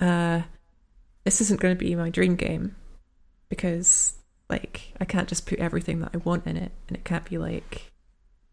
[0.00, 0.42] uh,
[1.24, 2.74] this isn't going to be my dream game
[3.52, 4.14] because,
[4.48, 7.36] like, I can't just put everything that I want in it, and it can't be
[7.36, 7.92] like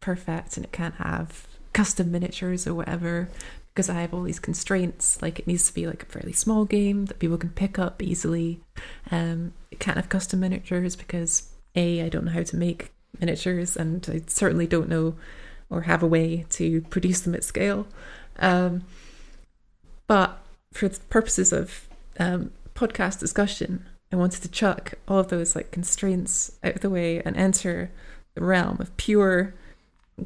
[0.02, 3.30] perfect, and it can't have custom miniatures or whatever
[3.70, 5.22] because I have all these constraints.
[5.22, 8.04] Like it needs to be like a fairly small game that people can pick up
[8.04, 8.60] easily.
[9.10, 12.92] Um, it can't have custom miniatures because a I don't know how to make
[13.22, 15.16] miniatures, and I certainly don't know
[15.70, 17.88] or have a way to produce them at scale.
[18.40, 18.84] Um,
[20.08, 20.40] but
[20.74, 21.88] for the purposes of
[22.20, 26.90] um, podcast discussion, I wanted to chuck all of those like constraints out of the
[26.90, 27.92] way and enter
[28.34, 29.54] the realm of pure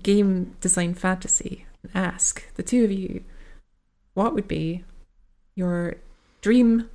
[0.02, 3.24] game design fantasy and ask the two of you
[4.14, 4.84] what would be
[5.56, 5.96] your
[6.42, 6.90] dream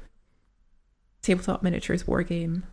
[1.22, 2.64] tabletop miniatures war game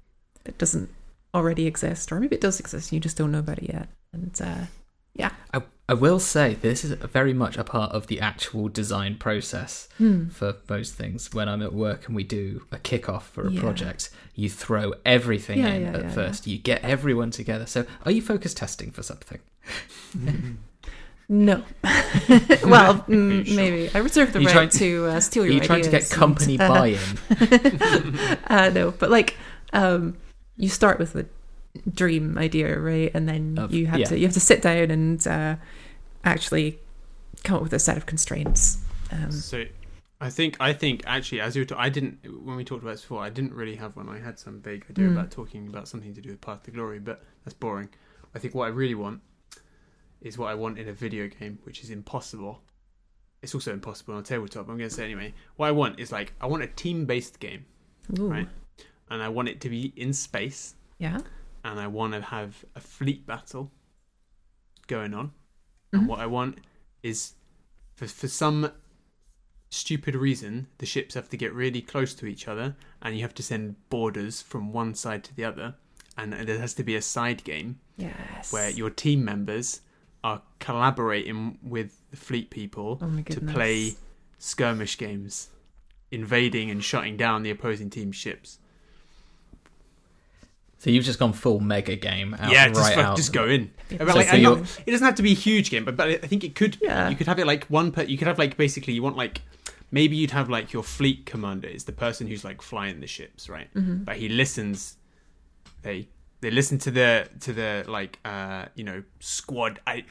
[0.45, 0.89] that doesn't
[1.33, 3.89] already exist, or maybe it does exist and you just don't know about it yet.
[4.13, 4.65] And uh,
[5.53, 9.87] I, I will say this is very much a part of the actual design process
[9.99, 11.31] hmm, for most things.
[11.31, 13.61] When I'm at work and we do a kickoff for a Yeah.
[13.61, 16.47] project, you throw everything Yeah, in yeah, at first.
[16.47, 17.67] You get everyone together.
[17.67, 19.39] So, are you focus testing for something?
[21.29, 21.63] no.
[22.65, 23.55] well, Are mm, sure?
[23.55, 25.97] maybe I reserve the right trying- to uh, steal Are your you trying to get
[25.97, 28.37] ideas and, company uh, buy-in?
[28.47, 29.37] uh, no, but like
[29.73, 30.17] um,
[30.57, 31.25] you start with a
[31.93, 34.05] dream idea, right, and then Of- you have yeah.
[34.07, 35.55] to you have to sit down and uh,
[36.23, 36.79] actually
[37.43, 38.79] come up with a set of constraints.
[39.11, 39.65] Um, So,
[40.21, 42.91] I think I think actually, as you were, ta- I didn't when we talked about
[42.93, 44.09] this before, I didn't really have one.
[44.09, 45.11] I had some vague idea Mm.
[45.13, 47.89] about talking about something to do with Path to Glory, but that's boring.
[48.33, 49.21] I think what I really want
[50.21, 52.61] is what I want in a video game, which is impossible.
[53.41, 54.67] It's also impossible on a tabletop.
[54.69, 55.33] I'm going to say anyway.
[55.57, 57.65] What I want is like I want a team-based game,
[58.17, 58.49] ooh, Right.
[59.11, 61.19] and I want it to be in space, yeah.
[61.65, 63.71] And I want to have a fleet battle
[64.87, 65.27] going on.
[65.91, 65.99] Mhm.
[65.99, 66.59] And what I want
[67.03, 67.33] is
[67.95, 68.71] for for some
[69.69, 73.33] stupid reason, the ships have to get really close to each other, and you have
[73.33, 75.75] to send borders from one side to the other,
[76.15, 78.53] and there has to be a side game Yes.
[78.53, 79.81] where your team members
[80.23, 83.95] are collaborating with the fleet people oh to play
[84.37, 85.49] skirmish games,
[86.11, 88.59] invading and shutting down the opposing team's ships.
[90.85, 93.17] So you've just gone full mega game out yeah, right just, fuck- out.
[93.17, 93.71] just go in.
[93.97, 96.09] But So like, for not- it doesn't have to be a huge game, but, but
[96.09, 96.77] I think it could.
[96.79, 97.09] Yeah.
[97.09, 98.03] You could have it like one per.
[98.03, 99.41] You could have like basically you want like
[99.89, 103.49] maybe you'd have like your fleet commander is the person who's like flying the ships,
[103.49, 103.67] right?
[103.73, 104.03] Mm-hmm.
[104.03, 104.97] But he listens.
[105.81, 106.07] They
[106.41, 110.05] they listen to the to the like uh you know squad I,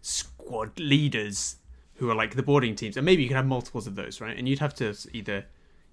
[0.00, 1.56] squad leaders
[1.96, 4.34] who are like the boarding teams, and maybe you could have multiples of those, right?
[4.38, 5.44] And you'd have to either,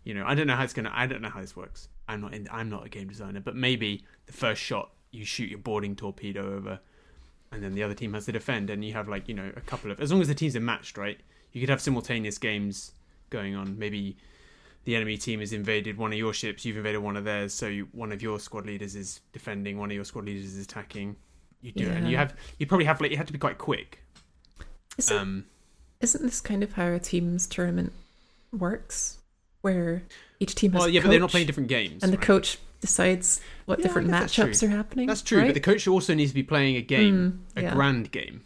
[0.03, 1.87] you know, I don't know how it's gonna, I don't know how this works.
[2.07, 5.49] I'm not in, I'm not a game designer, but maybe the first shot you shoot
[5.49, 6.79] your boarding torpedo over,
[7.51, 9.61] and then the other team has to defend, and you have like you know a
[9.61, 11.19] couple of as long as the teams are matched, right?
[11.51, 12.93] You could have simultaneous games
[13.29, 13.77] going on.
[13.77, 14.17] Maybe
[14.85, 17.67] the enemy team has invaded one of your ships, you've invaded one of theirs, so
[17.67, 21.15] you, one of your squad leaders is defending, one of your squad leaders is attacking.
[21.61, 23.57] You do it, and you have you probably have like you have to be quite
[23.57, 24.03] quick.
[24.97, 25.45] Isn't, Um,
[26.01, 27.93] isn't this kind of how a team's tournament
[28.51, 29.19] works?
[29.63, 30.03] Where
[30.41, 32.25] each team has well, a yeah, but they're not playing different games, and the right?
[32.27, 35.07] coach decides what Yeah, different matchups are happening.
[35.07, 35.47] That's true, right?
[35.47, 38.41] but the coach also needs to be playing a game, Mm, a grand game,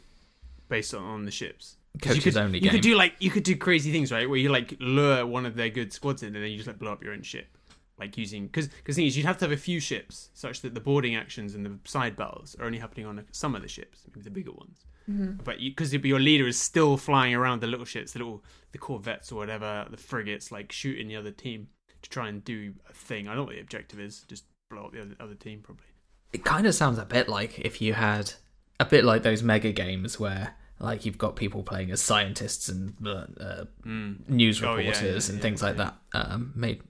[0.70, 1.78] based on, on the ships.
[2.00, 4.30] 'Cause you Coaches could, only You could do like you could do crazy things, right?
[4.30, 6.78] Where you like lure one of their good squads in, and then you just like
[6.78, 7.57] blow up your own ship,
[8.00, 10.62] like using because because the thing is you'd have to have a few ships such
[10.62, 13.68] that the boarding actions and the side battles are only happening on some of the
[13.68, 14.86] ships, maybe the bigger ones.
[15.10, 15.42] Mm-hmm.
[15.44, 19.32] But because your leader is still flying around the little ships, the little the corvettes
[19.32, 21.68] or whatever, the frigates, like shooting the other team
[22.02, 23.28] to try and do a thing.
[23.28, 24.26] I don't know what the objective is.
[24.28, 25.86] Just blow up the other, other team, probably.
[26.34, 28.34] it kind of sounds a bit like if you had
[28.80, 32.94] a bit like those mega games where like you've got people playing as scientists and
[33.04, 34.28] uh, uh, Mm.
[34.30, 36.82] news Oh, yeah, reporters yeah, and yeah, things like that um, made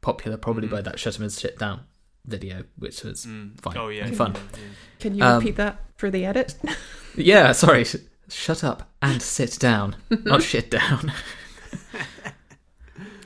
[0.00, 0.72] popular probably Mhm.
[0.72, 1.80] by that Shutterman's shit down
[2.24, 3.60] video which was Mm.
[3.60, 4.58] fine Oh yeah, and fun yeah, yeah.
[4.98, 6.54] Can you Um, repeat that for the edit?
[7.16, 7.84] yeah sorry
[8.28, 9.94] shut up and sit down
[10.24, 11.12] not shit down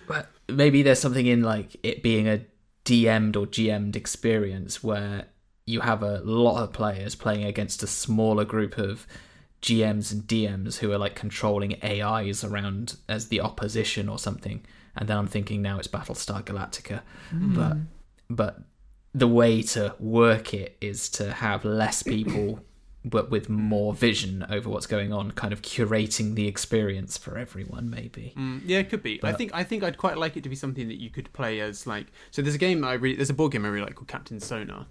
[0.06, 2.40] but maybe there's something in like it being a
[2.84, 5.26] DM'd or GM'd experience where
[5.66, 9.06] you have a lot of players playing against a smaller group of
[9.62, 14.64] GMs and DMs who are like controlling AIs around as the opposition or something.
[14.96, 17.76] And then I'm thinking now it's Battlestar Galactica, but
[18.28, 18.60] but
[19.12, 22.60] the way to work it is to have less people
[23.04, 27.88] but with more vision over what's going on, kind of curating the experience for everyone,
[27.88, 28.34] maybe.
[28.36, 29.18] Mm, yeah, it could be.
[29.22, 31.60] I think I think I'd quite like it to be something that you could play
[31.60, 32.08] as like.
[32.30, 34.38] So there's a game I really there's a board game I really like called Captain
[34.38, 34.86] Sonar.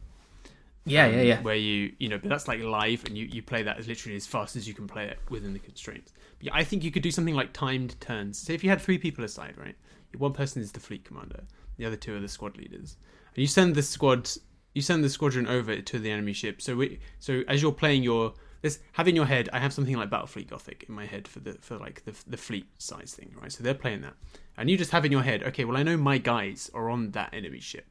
[0.85, 1.41] Yeah, um, yeah, yeah.
[1.41, 4.15] Where you you know, but that's like live, and you you play that as literally
[4.15, 6.13] as fast as you can play it within the constraints.
[6.39, 8.39] But yeah, I think you could do something like timed turns.
[8.39, 9.75] So if you had three people aside, right?
[10.17, 11.43] One person is the fleet commander,
[11.77, 12.97] the other two are the squad leaders,
[13.35, 14.29] and you send the squad
[14.73, 16.61] you send the squadron over to the enemy ship.
[16.61, 19.95] So we, so as you're playing your this have in your head, I have something
[19.95, 23.33] like Battlefleet Gothic in my head for the for like the the fleet size thing,
[23.41, 23.51] right?
[23.51, 24.15] So they're playing that,
[24.57, 27.11] and you just have in your head, okay, well I know my guys are on
[27.11, 27.85] that enemy ship,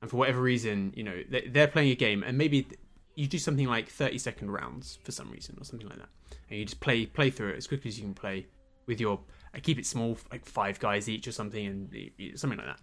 [0.00, 2.66] and for whatever reason, you know they- they're playing a game, and maybe
[3.14, 6.10] you do something like thirty second rounds for some reason or something like that,
[6.50, 8.46] and you just play play through it as quickly as you can play
[8.86, 9.20] with your.
[9.56, 12.68] I keep it small, like five guys each or something, and y- y- something like
[12.68, 12.80] that.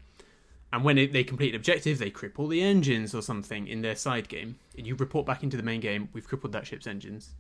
[0.73, 3.95] And when it, they complete an objective, they cripple the engines or something in their
[3.95, 4.57] side game.
[4.75, 7.35] And you report back into the main game, we've crippled that ship's engines.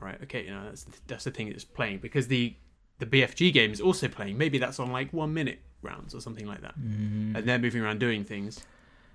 [0.00, 2.54] All right, okay, you know that's the, that's the thing that's playing because the
[2.98, 4.38] the BFG game is also playing.
[4.38, 7.34] Maybe that's on like one minute rounds or something like that, mm-hmm.
[7.34, 8.60] and they're moving around doing things.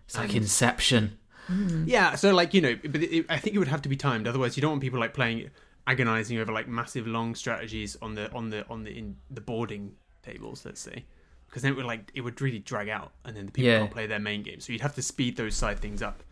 [0.05, 1.17] It's like Inception.
[1.49, 1.86] Mm-hmm.
[1.88, 4.28] Yeah, so like you know, but it, I think it would have to be timed.
[4.28, 5.49] Otherwise, you don't want people like playing
[5.88, 9.93] agonizing over like massive long strategies on the on the on the in the boarding
[10.23, 10.65] tables.
[10.65, 11.05] Let's say,
[11.47, 13.79] because then it would like it would really drag out, and then the people Yeah.
[13.79, 14.59] can't play their main game.
[14.59, 16.23] So you'd have to speed those side things up,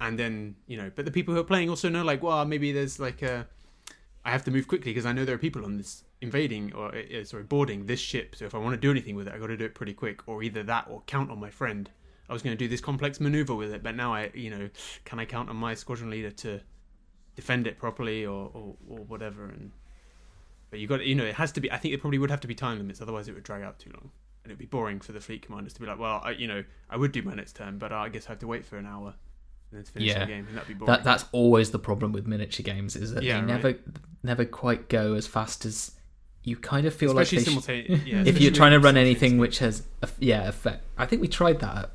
[0.00, 2.72] and then you know, but the people who are playing also know like, well, maybe
[2.72, 3.46] there's like a,
[4.24, 6.94] I have to move quickly because I know there are people on this invading or
[6.96, 8.34] uh, sorry boarding this ship.
[8.34, 9.94] So if I want to do anything with it, I got to do it pretty
[9.94, 11.90] quick, or either that or count on my friend.
[12.28, 14.68] I was going to do this complex maneuver with it, but now I, you know,
[15.06, 16.60] can I count on my squadron leader to
[17.38, 19.44] defend it properly or, or, or whatever?
[19.44, 19.70] And
[20.70, 21.70] but you got, you know, it has to be.
[21.70, 23.78] I think it probably would have to be time limits, otherwise it would drag out
[23.78, 24.10] too long,
[24.42, 26.64] and it'd be boring for the fleet commanders to be like, well, I, you know,
[26.90, 28.86] I would do my next turn, but I guess I have to wait for an
[28.86, 29.14] hour
[29.70, 30.20] and then to finish Yeah.
[30.20, 30.92] the game, and that'd be boring.
[30.92, 33.62] That that's always the problem with miniature games is that Yeah, they right.
[33.62, 33.78] never
[34.24, 35.92] never quite go as fast as
[36.42, 38.06] you kind of feel especially like they sh- simultaneous.
[38.06, 39.84] Yeah, if you're trying to run anything which has
[40.18, 40.82] yeah effect.
[40.98, 41.76] I think we tried that.
[41.76, 41.90] At,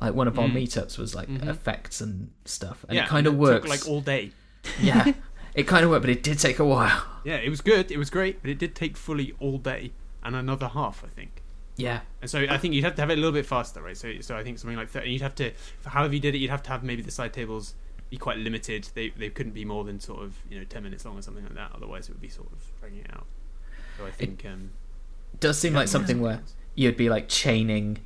[0.00, 0.54] like one of our Mm.
[0.64, 1.46] meetups was like Mhm.
[1.48, 3.68] effects and stuff, and yeah, it kind of works.
[3.68, 4.32] like all day.
[4.80, 5.12] yeah,
[5.54, 7.04] it kind of worked, but it did take a while.
[7.24, 7.90] Yeah, it was good.
[7.90, 9.92] It was great, but it did take fully all day
[10.22, 11.42] and another half, I think.
[11.76, 13.96] Yeah, And so I think you'd have to have it a little bit faster, right?
[13.96, 15.08] So, so I think something like that.
[15.08, 15.50] You'd have to,
[15.84, 17.74] however you did it, you'd have to have maybe the side tables
[18.10, 18.88] be quite limited.
[18.94, 21.42] They they couldn't be more than sort of you know ten minutes long or something
[21.42, 21.72] like that.
[21.74, 23.26] Otherwise, it would be sort of dragging it out.
[23.98, 24.70] So I think um,
[25.40, 26.42] does seem like something where
[26.76, 27.98] you'd be like chaining,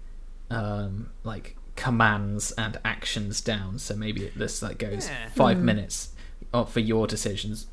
[0.48, 3.78] um, like commands and actions down.
[3.78, 5.28] So maybe this like goes Yeah.
[5.34, 5.64] five Hmm.
[5.66, 6.10] minutes
[6.64, 7.66] for your decisions,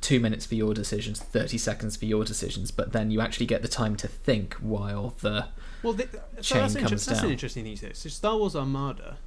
[0.00, 3.62] two minutes for your decisions, thirty seconds for your decisions, but then you actually get
[3.62, 5.48] the time to think while the
[5.82, 7.76] Well, th- so Chain that's, inter- comes that's an interesting thing.
[7.76, 7.92] to say.
[7.94, 9.18] So Star Wars Armada.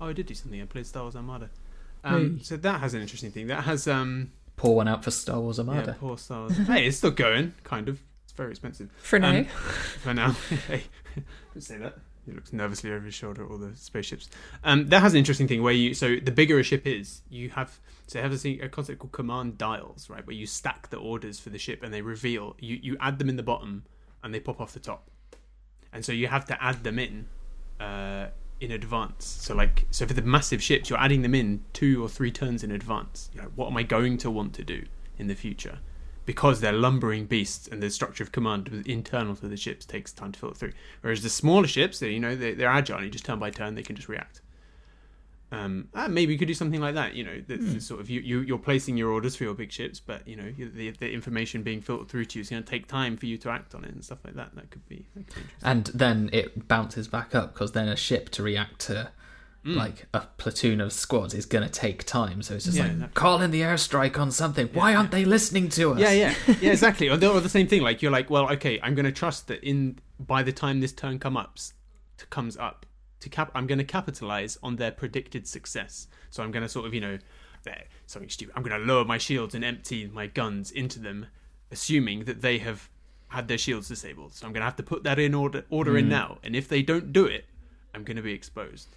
[0.00, 0.60] Oh, I did do something.
[0.60, 1.50] I played Star Wars Armada.
[2.02, 2.42] Um, Hey.
[2.44, 3.48] So that has an interesting thing.
[3.48, 5.96] That has um, pour one out for Star Wars yeah, Armada.
[6.00, 6.56] poor Star Wars.
[6.56, 8.00] hey, it's still going, kind of.
[8.24, 9.30] It's very expensive For now.
[9.40, 9.44] Um,
[10.00, 10.30] for now.
[10.68, 10.84] hey,
[11.52, 11.96] don't say that.
[12.26, 14.28] He looks nervously over his shoulder at all the spaceships.
[14.62, 15.94] Um, that has an interesting thing where you.
[15.94, 17.78] So the bigger a ship is, you have.
[18.10, 20.26] So they have this a concept called command dials, right?
[20.26, 22.56] Where you stack the orders for the ship and they reveal.
[22.58, 23.84] You you add them in the bottom
[24.24, 25.08] and they pop off the top,
[25.92, 27.26] and so you have to add them in.
[27.78, 32.04] Uh, in advance, so like, so for the massive ships, you're adding them in two
[32.04, 33.30] or three turns in advance.
[33.32, 34.84] You know, what am I going to want to do
[35.16, 35.78] in the future?
[36.26, 40.30] because they're lumbering beasts and the structure of command internal to the ships takes time
[40.30, 40.72] to filter through.
[41.00, 43.02] Whereas the smaller ships, they, you know, they, they're agile.
[43.02, 44.42] You just turn by turn, they can just react.
[45.52, 47.14] Um, ah, maybe you could do something like that.
[47.14, 49.72] You know, that that sort of you, you you're placing your orders for your big
[49.72, 52.68] ships, but you know the the information being filtered through to you is going to
[52.70, 54.54] take time for you to act on it and stuff like that.
[54.54, 55.68] That could be that could be interesting.
[55.68, 59.10] And then it bounces back up because then a ship to react to
[59.62, 59.76] Mm.
[59.76, 62.40] like a platoon of squads is going to take time.
[62.40, 63.14] So it's just Yeah, like exactly.
[63.20, 64.70] call in the airstrike on something.
[64.72, 66.00] Why aren't they listening to us?
[66.00, 67.10] Yeah, yeah, yeah, exactly.
[67.10, 67.82] Or the, or the same thing.
[67.82, 70.92] Like you're like, well, okay, I'm going to trust that in by the time this
[70.94, 71.58] turn come up,
[72.30, 72.86] comes up,
[73.20, 76.08] to cap, I'm going to capitalize on their predicted success.
[76.30, 77.18] So I'm going to sort of, you know,
[78.06, 78.54] something stupid.
[78.56, 81.26] I'm going to lower my shields and empty my guns into them,
[81.70, 82.88] assuming that they have
[83.28, 84.32] had their shields disabled.
[84.34, 86.08] So I'm going to have to put that in order order in Mm.
[86.08, 86.38] now.
[86.42, 87.44] And if they don't do it,
[87.94, 88.88] I'm going to be exposed.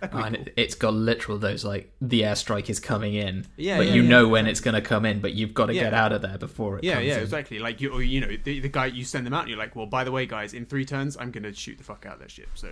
[0.00, 0.44] Be And cool.
[0.46, 4.02] it, it's got literal those like the airstrike is coming in, Yeah, but yeah, you
[4.02, 6.22] yeah, know when it's going to come in, but you've got to get out of
[6.22, 7.22] there before it Yeah, comes yeah, in.
[7.22, 7.58] exactly.
[7.58, 9.76] Like you, or, you know, the, the guy you send them out, and you're like,
[9.76, 12.20] well, by the way, guys, in three turns, I'm gonna shoot the fuck out of
[12.20, 12.68] that ship, so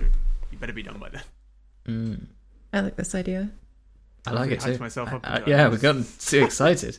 [0.51, 1.22] you better be done by then.
[1.86, 2.26] Mm.
[2.72, 3.51] I like this idea.
[4.26, 4.76] I like it too.
[4.78, 6.99] myself up Uh, with yeah, we've gotten too excited.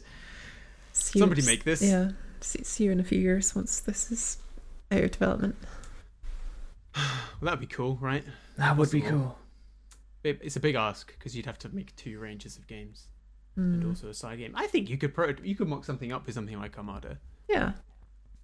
[0.93, 1.82] See Somebody you- make this.
[1.82, 2.12] Yeah.
[2.41, 4.38] See, see you in a few years once this is
[4.91, 5.56] out of development.
[6.95, 7.04] Well,
[7.41, 8.24] that'd be cool, right?
[8.58, 9.38] That would be cool.
[10.24, 13.08] It, it's a big ask because you'd have to make two ranges of games
[13.56, 13.89] and Mm.
[13.89, 14.54] also a side game.
[14.56, 17.74] I think you could pro- you could mock something up with something like Armada Yeah.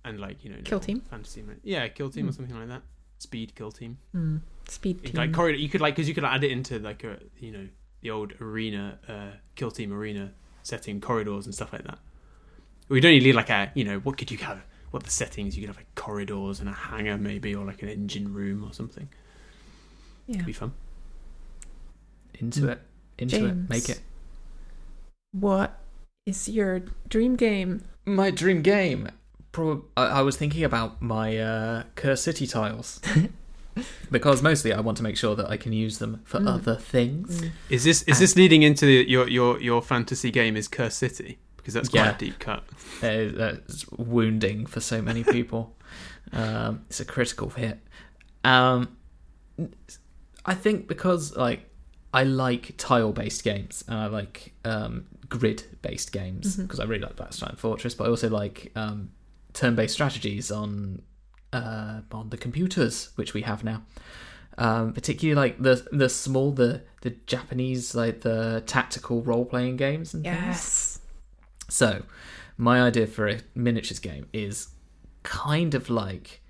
[0.04, 1.02] and like you know Kill Team?
[1.02, 2.36] fantasy, yeah, kill team or Mm.
[2.36, 2.82] something like that.
[3.20, 3.98] Speed kill team.
[4.16, 4.42] Mm.
[4.68, 5.16] Speed team.
[5.16, 7.68] like corridor you could like because you could add it into like a you know
[8.02, 10.32] the old arena uh kill team arena
[10.64, 12.00] setting corridors and stuff like that
[12.90, 14.60] we don't need like a you know what could you have
[14.92, 17.90] what the settings you could have like corridors and a hangar maybe or like an
[17.90, 19.08] engine room or something
[20.28, 20.36] yeah.
[20.36, 20.74] It'd be fun
[22.40, 22.82] Into it.
[23.18, 23.70] Into it.
[23.70, 24.02] Make it.
[25.32, 25.80] What
[26.26, 27.84] is your dream game?
[28.06, 29.10] My dream game.
[29.52, 33.00] Prob- I, I was thinking about my uh, Cursed City tiles.
[34.12, 36.48] because mostly I want to make sure that I can use them for Mm.
[36.48, 37.42] other things.
[37.42, 37.52] Mm.
[37.70, 41.74] is this is this leading into your your your fantasy game is Cursed City because
[41.74, 42.16] that's quite Yeah.
[42.16, 42.64] a deep cut
[43.02, 45.76] Uh, that's wounding for so many people.
[46.34, 47.80] um, it's a critical hit.
[48.44, 48.96] Um,
[50.46, 51.70] I think because like
[52.14, 56.62] I like tile-based games and I like um, grid-based games Mhm.
[56.64, 59.10] because I really like Blackstone Fortress, but I also like um,
[59.54, 61.02] turn-based strategies on
[61.54, 63.84] uh, on the computers which we have now.
[64.58, 70.14] Um, particularly like the the small the the Japanese like the tactical role playing games
[70.14, 70.36] and things.
[70.46, 71.00] Yes.
[71.70, 72.04] So,
[72.58, 74.70] my idea for a miniatures game is
[75.24, 76.42] kind of like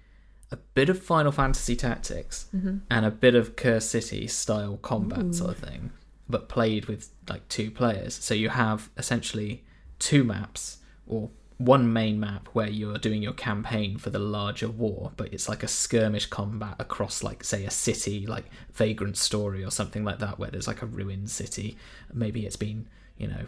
[0.51, 5.25] a bit of Final Fantasy Tactics hmm and a bit of Cursed City style combat
[5.25, 5.33] Ooh.
[5.33, 5.91] sort of thing,
[6.29, 8.13] but played with like two players.
[8.13, 9.63] So you have essentially
[9.97, 10.77] two maps
[11.07, 15.47] or one main map where you're doing your campaign for the larger war, but it's
[15.47, 20.19] like a skirmish combat across like say a city like Vagrant Story or something like
[20.19, 21.77] that where there's like a ruined city.
[22.13, 22.87] Maybe it's been,
[23.17, 23.47] you know,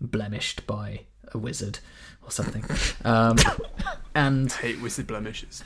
[0.00, 1.78] blemished by a wizard
[2.22, 2.64] or something.
[3.04, 3.36] Um,
[4.14, 5.62] and I hate wizard blemishes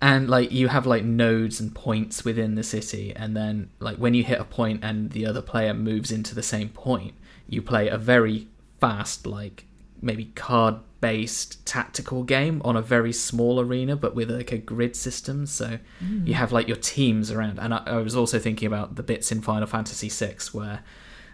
[0.00, 4.14] and like you have like nodes and points within the city and then like when
[4.14, 7.14] you hit a point and the other player moves into the same point
[7.48, 8.48] you play a very
[8.80, 9.64] fast like
[10.06, 14.96] maybe card based tactical game on a very small arena but with like a grid
[14.96, 15.44] system.
[15.44, 15.78] So
[16.24, 17.58] you have like your teams around.
[17.58, 20.82] And I, I was also thinking about the bits in final fantasy VI where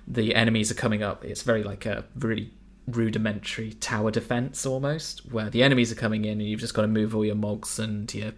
[0.07, 1.25] the enemies are coming up.
[1.25, 2.53] It's very like a really
[2.89, 6.89] rudimentary tower defense almost where the enemies are coming in and you've just got to
[6.89, 8.33] move all your mogs and your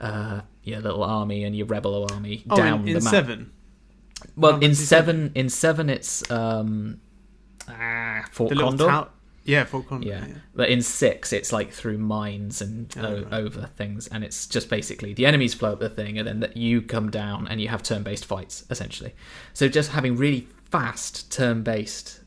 [0.00, 3.10] uh your little army and your rebel army oh down in, the in map.
[3.10, 3.52] seven.
[4.34, 5.32] Well Final in Fantasy seven.
[5.34, 7.00] in seven it's um
[7.68, 9.08] ah, fort the condor
[9.46, 10.26] yeah Fort Condor Yeah.
[10.26, 10.34] yeah.
[10.54, 13.32] but in six, it's like through mines and Oh, o- right.
[13.32, 16.56] over things, and it's just basically the enemies float up the thing, and then that
[16.56, 19.14] you come down and you have turn-based fights essentially.
[19.54, 22.20] So just having really fast turn-based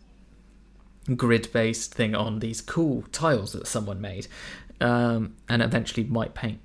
[1.16, 4.28] grid-based thing on these cool tiles that someone made,
[4.82, 6.60] um, and eventually might paint.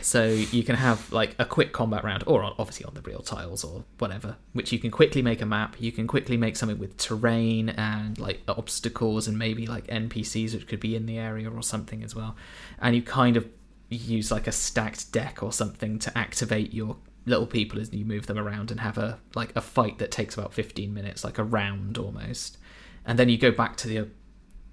[0.00, 3.20] So you can have like a quick combat round, or on, obviously on the real
[3.20, 5.76] tiles or whatever, which you can quickly make a map.
[5.78, 10.66] You can quickly make something with terrain and like obstacles and maybe like NPCs which
[10.66, 12.36] could be in the area or something as well.
[12.80, 13.46] And you kind of
[13.88, 18.26] use like a stacked deck or something to activate your little people as you move
[18.26, 21.44] them around and have a like a fight that takes about 15 minutes like a
[21.44, 22.58] round almost
[23.04, 24.08] and then you go back to the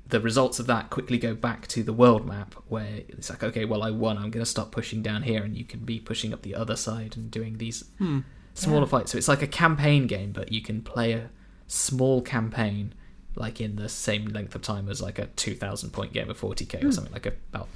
[0.09, 3.65] the results of that quickly go back to the world map where it's like okay
[3.65, 6.33] well i won i'm going to stop pushing down here and you can be pushing
[6.33, 8.19] up the other side and doing these Hmm.
[8.53, 8.85] smaller Yeah.
[8.87, 11.29] fights so it's like a campaign game but you can play a
[11.67, 12.93] small campaign
[13.35, 16.75] like in the same length of time as like a 2000 point game of 40k
[16.81, 16.91] or Hmm.
[16.91, 17.67] something like about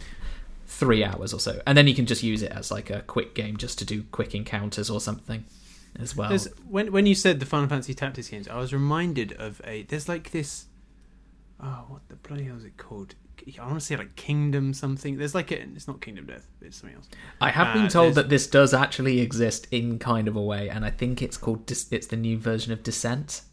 [0.66, 3.36] three hours or so and then you can just use it as like a quick
[3.36, 5.46] game just to do quick encounters or something
[6.00, 9.34] as well There's, when when you said the Final Fantasy Tactics games, I was reminded
[9.34, 9.84] of a.
[9.84, 10.66] There's like this.
[11.66, 13.16] Oh, what the bloody hell is it called?
[13.60, 15.18] I want to say like Kingdom something.
[15.18, 15.62] There's like a.
[15.62, 16.46] It's not Kingdom Death.
[16.62, 17.10] It's something else.
[17.42, 20.70] I have Uh, been told that this does actually exist in kind of a way,
[20.70, 21.66] and I think it's called.
[21.66, 23.44] Dis- it's the new version of Descent.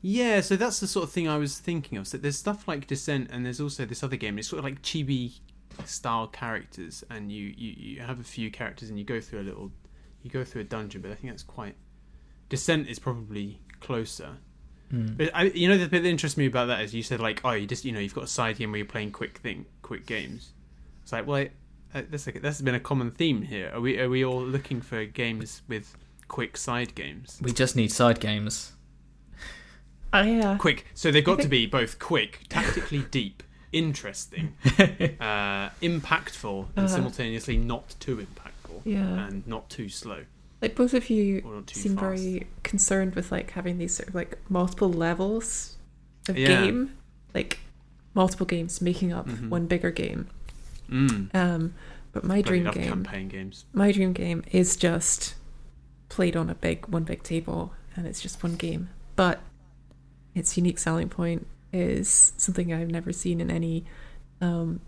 [0.00, 2.06] Yeah, so that's the sort of thing I was thinking of.
[2.06, 4.38] So there's stuff like Descent, and there's also this other game.
[4.38, 5.40] It's sort of like chibi
[5.84, 9.42] style characters, and you, you you have a few characters, and you go through a
[9.50, 9.72] little,
[10.22, 11.02] you go through a dungeon.
[11.02, 11.74] But I think that's quite.
[12.48, 14.36] Descent is probably closer.
[14.90, 17.42] But I, you know, the bit that interests me about that is you said like,
[17.44, 19.66] oh, you just you know you've got a side game where you're playing quick thing,
[19.82, 20.52] quick games.
[21.02, 21.46] It's like, well,
[21.94, 23.70] uh, that's like, that's been a common theme here.
[23.74, 25.94] Are we are we all looking for games with
[26.28, 27.38] quick side games?
[27.42, 28.72] We just need side games.
[30.12, 30.56] Oh yeah.
[30.58, 30.86] quick.
[30.94, 36.88] So they've got to be both quick, tactically deep, interesting, uh, impactful, and Uh-huh.
[36.88, 39.26] simultaneously not too impactful Yeah.
[39.26, 40.24] and not too slow
[40.60, 42.00] Like both of you or not too seem fast.
[42.22, 45.76] very concerned with like having these sort of like multiple levels
[46.28, 46.48] of Yeah.
[46.48, 46.92] game,
[47.34, 47.60] like
[48.14, 49.48] multiple games making up Mhm.
[49.50, 50.26] one bigger game.
[50.90, 51.34] Mm.
[51.34, 51.74] Um,
[52.12, 53.66] but my dream game, campaign games.
[53.72, 55.34] my dream game is just
[56.08, 58.88] played on a big one big table, and it's just one game.
[59.14, 59.40] But
[60.34, 63.84] its unique selling point is something I've never seen in any
[64.40, 64.80] um,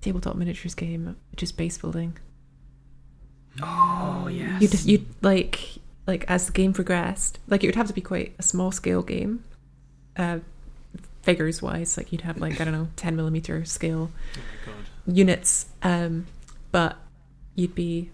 [0.00, 2.16] tabletop miniatures game, which is base building.
[3.62, 4.58] Oh yeah.
[4.58, 5.60] You'd, you'd like
[6.06, 9.02] like as the game progressed, like it would have to be quite a small scale
[9.02, 9.44] game,
[10.16, 10.38] uh,
[11.22, 11.96] figures wise.
[11.96, 14.10] Like you'd have like I don't know, ten millimeter scale
[14.68, 14.72] Oh
[15.06, 16.26] units, um,
[16.72, 16.96] but
[17.54, 18.10] you'd be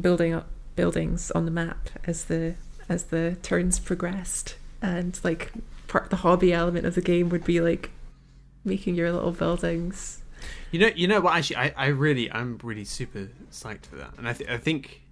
[0.00, 2.54] building up buildings on the map as the
[2.88, 5.52] as the turns progressed, and like
[5.88, 7.90] part the hobby element of the game would be like
[8.64, 10.20] making your little buildings.
[10.70, 11.34] You know, you know what?
[11.36, 15.02] Actually, I, I really, I'm really super psyched for that, and I, th- I think,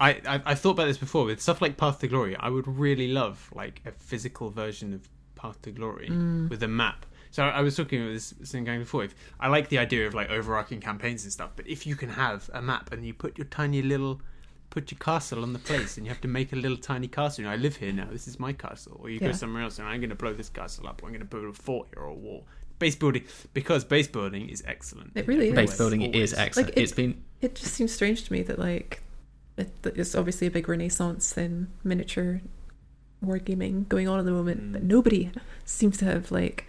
[0.00, 2.36] I, I, I've thought about this before with stuff like Path to Glory.
[2.36, 6.48] I would really love like a physical version of Path to Glory mm.
[6.48, 7.06] with a map.
[7.30, 9.04] So I was talking about this thing going before.
[9.04, 12.10] If, I like the idea of like overarching campaigns and stuff, but if you can
[12.10, 14.20] have a map and you put your tiny little,
[14.68, 17.42] put your castle on the place, and you have to make a little tiny castle.
[17.42, 18.08] You know, I live here now.
[18.10, 18.98] This is my castle.
[19.02, 21.02] Or you go somewhere else, and I'm going to blow this castle up.
[21.02, 22.46] Or I'm going to build a fort here or a wall.
[22.82, 23.24] Base building
[23.54, 25.12] because base building is excellent.
[25.14, 25.54] It really is.
[25.54, 26.32] Base building always.
[26.32, 26.68] is excellent.
[26.70, 29.02] Like it, it's been It just seems strange to me that like
[29.56, 32.40] it, that it's obviously a big renaissance in miniature
[33.24, 34.72] wargaming going on at the moment, Mm.
[34.72, 35.30] but nobody
[35.64, 36.66] seems to have like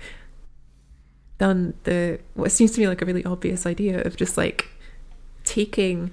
[1.39, 4.69] done the what seems to me like a really obvious idea of just like
[5.43, 6.11] taking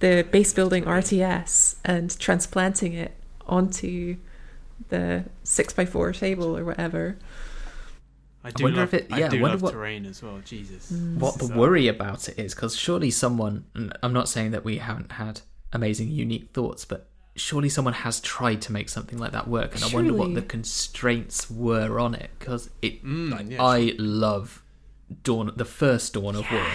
[0.00, 3.12] the base building RTS and transplanting it
[3.46, 4.16] onto
[4.90, 7.16] the six by four table or whatever.
[8.44, 10.22] I do wonder love, if it- I yeah, I do wonder love what- terrain as
[10.22, 10.40] well.
[10.44, 10.92] Jesus.
[10.92, 11.16] Mm.
[11.18, 14.52] what the This uh, worry about it is because surely someone and i'm not saying
[14.52, 15.40] that we haven't had
[15.72, 19.82] amazing unique thoughts but surely someone has tried to make something like that work and
[19.84, 24.62] i wonder what the constraints were on it because it Mm, like, yeah, i love
[25.22, 26.66] dawn the first dawn of war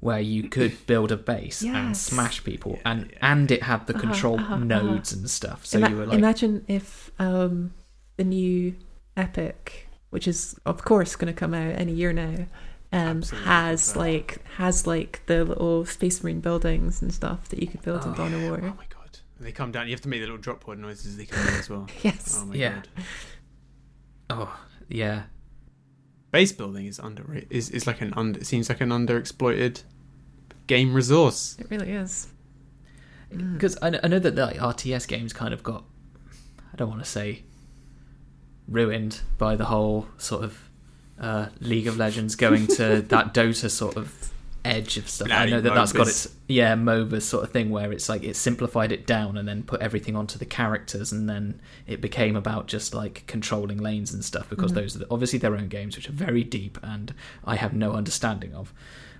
[0.00, 3.18] where you could build a base and smash people Yeah, and yeah.
[3.32, 4.64] and it had the Uh-huh, control uh-huh, uh-huh.
[4.64, 7.72] nodes and stuff so Ima- you were like imagine if um,
[8.16, 8.74] the new
[9.16, 12.46] Epic, which is of course going to come out any year now,
[12.92, 14.00] um, has love that.
[14.00, 18.10] like has like the little Space Marine buildings and stuff that you could build in
[18.12, 18.58] Oh, Dawn of Oh my
[18.88, 19.18] god.
[19.38, 19.86] They come down.
[19.86, 21.86] You have to make the little drop pod noises as they come in as well.
[22.02, 22.36] Yes.
[22.38, 22.74] Oh my Yeah.
[22.74, 22.88] god.
[24.30, 25.22] oh yeah
[26.30, 27.48] Base building is underrated.
[27.50, 28.38] Is is like an under.
[28.40, 29.82] It seems like an underexploited
[30.68, 31.56] game resource.
[31.58, 32.28] It really is.
[33.32, 33.54] Mm.
[33.54, 35.84] because I, I know that like RTS games kind of got
[36.72, 37.42] I don't want to say
[38.70, 40.70] ruined by the whole sort of
[41.20, 44.30] uh, League of Legends going to that Dota sort of
[44.64, 45.28] edge of stuff.
[45.28, 48.22] Bloody I know that that's got its yeah MOBA sort of thing where it's like
[48.22, 52.36] it simplified it down and then put everything onto the characters, and then it became
[52.36, 54.76] about just like controlling lanes and stuff because Mhm.
[54.76, 57.14] those are the, obviously their own games which are very deep and
[57.44, 58.72] I have no understanding of.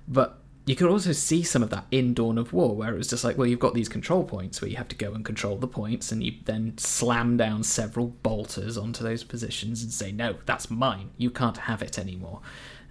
[0.06, 0.38] But
[0.70, 3.24] you could also see some of that in Dawn of War, where it was just
[3.24, 5.66] like, well, you've got these control points where you have to go and control the
[5.66, 10.70] points, and you then slam down several bolters onto those positions and say, no, that's
[10.70, 11.10] mine.
[11.18, 12.40] You can't have it anymore.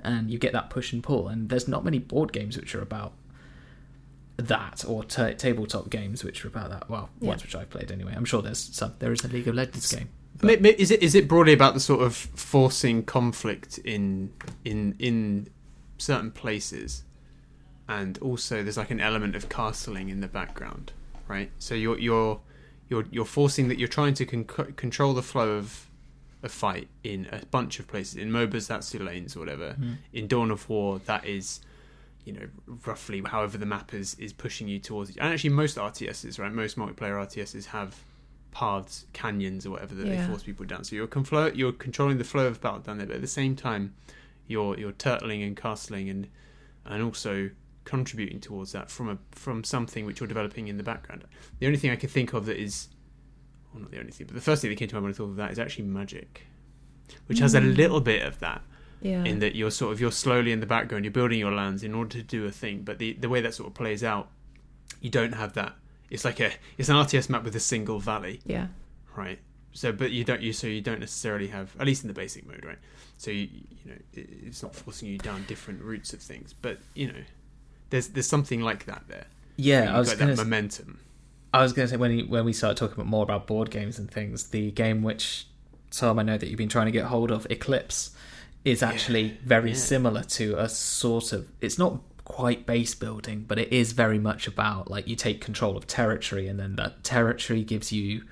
[0.03, 1.27] And you get that push and pull.
[1.27, 3.13] And there's not many board games which are about
[4.37, 6.89] that, or ta tabletop games which are about that.
[6.89, 7.29] Well, Yeah.
[7.29, 8.13] ones which I've played anyway.
[8.15, 8.93] I'm sure there's some.
[8.99, 10.09] There is a League of Legends game.
[10.41, 14.31] Ma- Is it is it broadly about the sort of forcing conflict in
[14.63, 15.47] in in
[15.97, 17.03] certain places,
[17.89, 20.93] and also there's like an element of castling in the background,
[21.27, 21.51] right?
[21.59, 22.39] So you're you're
[22.87, 25.87] you're you're forcing that you're trying to con- control the flow of
[26.41, 28.15] a fight in a bunch of places.
[28.15, 29.73] In MOBAs, that's your lanes or whatever.
[29.73, 29.93] Hmm.
[30.13, 31.59] In Dawn of War, that is.
[32.25, 32.47] You know,
[32.85, 35.09] roughly however the map is is pushing you towards.
[35.09, 35.17] It.
[35.19, 36.51] And actually, most RTSs, right?
[36.51, 37.95] Most multiplayer RTSs have
[38.51, 40.21] paths, canyons, or whatever that Yeah.
[40.21, 40.83] they force people down.
[40.83, 43.55] So you're conflo- you're controlling the flow of battle down there, but at the same
[43.55, 43.95] time,
[44.47, 46.27] you're you're turtling and castling and
[46.85, 47.49] and also
[47.89, 51.23] contributing towards that from a from something which you're developing in the background.
[51.59, 52.89] The only thing I could think of that is,
[53.73, 55.15] well, not the only thing, but the first thing that came to mind when I
[55.17, 56.45] thought of that is actually magic,
[57.27, 57.75] which has a Mm.
[57.77, 58.61] little bit of that
[59.01, 59.23] Yeah.
[59.23, 61.93] in that you're sort of you're slowly in the background, you're building your lands in
[61.93, 64.29] order to do a thing, but the the way that sort of plays out,
[65.01, 65.73] you don't have that.
[66.09, 68.67] It's like a it's an RTS map with a single valley yeah.
[69.15, 69.39] right
[69.71, 72.43] so but you don't you so you don't necessarily have at least in the basic
[72.47, 72.79] mode right
[73.17, 76.79] so you you know it, it's not forcing you down different routes of things but
[76.95, 77.21] you know
[77.89, 79.25] there's there's something like that there
[79.57, 80.99] Yeah, I was going that momentum
[81.53, 83.97] I was going to say when when we started talking about more about board games
[83.97, 85.47] and things, the game which
[85.91, 88.11] Tom I know that you've been trying to get hold of, Eclipse,
[88.63, 89.75] is actually very yeah.
[89.75, 91.47] similar to a sort of.
[91.61, 95.75] It's not quite base building, but it is very much about like you take control
[95.75, 98.23] of territory, and then that territory gives you.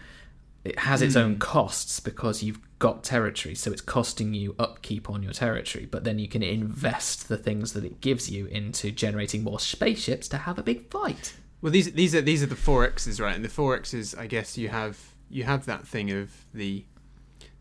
[0.63, 1.21] It has its hmm.
[1.21, 5.85] own costs because you've got territory, so it's costing you upkeep on your territory.
[5.89, 10.27] But then you can invest the things that it gives you into generating more spaceships
[10.29, 11.33] to have a big fight.
[11.61, 14.27] well these these are these are the four x's right and the four x's i
[14.27, 14.95] guess you have
[15.29, 16.85] you have that thing of the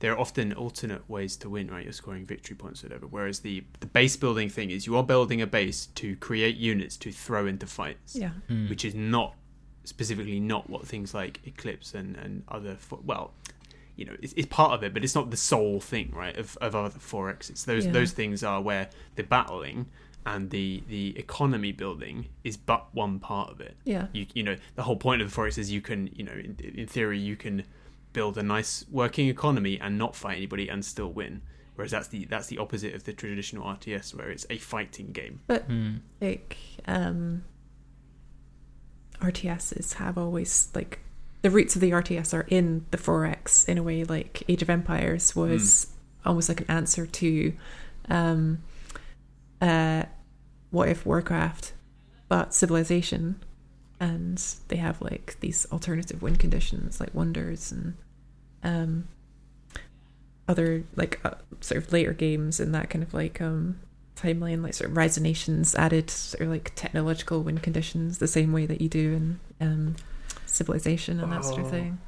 [0.00, 3.40] there are often alternate ways to win right you're scoring victory points or whatever whereas
[3.40, 7.10] the the base building thing is you are building a base to create units to
[7.10, 8.32] throw into fights Yeah.
[8.48, 8.68] Hmm.
[8.68, 9.34] which is not
[9.84, 13.32] specifically not what things like Eclipse and, and other fo- well,
[13.96, 16.36] you know, it's, it's part of it, but it's not the sole thing, right?
[16.36, 17.92] Of of other four X's, those Yeah.
[17.92, 19.86] those things are where the battling
[20.24, 23.76] and the the economy building is but one part of it.
[23.84, 24.08] Yeah.
[24.12, 26.32] You you know, the whole point of the four X is you can you know
[26.32, 27.64] in, in theory you can
[28.12, 31.42] build a nice working economy and not fight anybody and still win.
[31.74, 35.40] Whereas that's the that's the opposite of the traditional RTS where it's a fighting game.
[35.46, 35.96] But Hmm.
[36.20, 37.44] like um
[39.20, 41.00] RTSs have always like
[41.46, 44.68] the roots of the RTS are in the 4X in a way like Age of
[44.68, 45.86] Empires was
[46.24, 47.52] almost like an answer to
[48.08, 48.64] um
[49.62, 50.02] uh
[50.70, 51.72] what if Warcraft
[52.26, 53.40] but civilization
[54.00, 57.94] and they have like these alternative win conditions like wonders and
[58.64, 59.06] um
[60.48, 61.30] other like uh,
[61.60, 63.78] sort of later games in that kind of like um
[64.16, 68.26] timeline, like sort of Rise of Nations added sort of like technological win conditions the
[68.26, 69.96] same way that you do in um,
[70.56, 71.70] Civilization and that sort of Oh.
[71.70, 71.98] thing.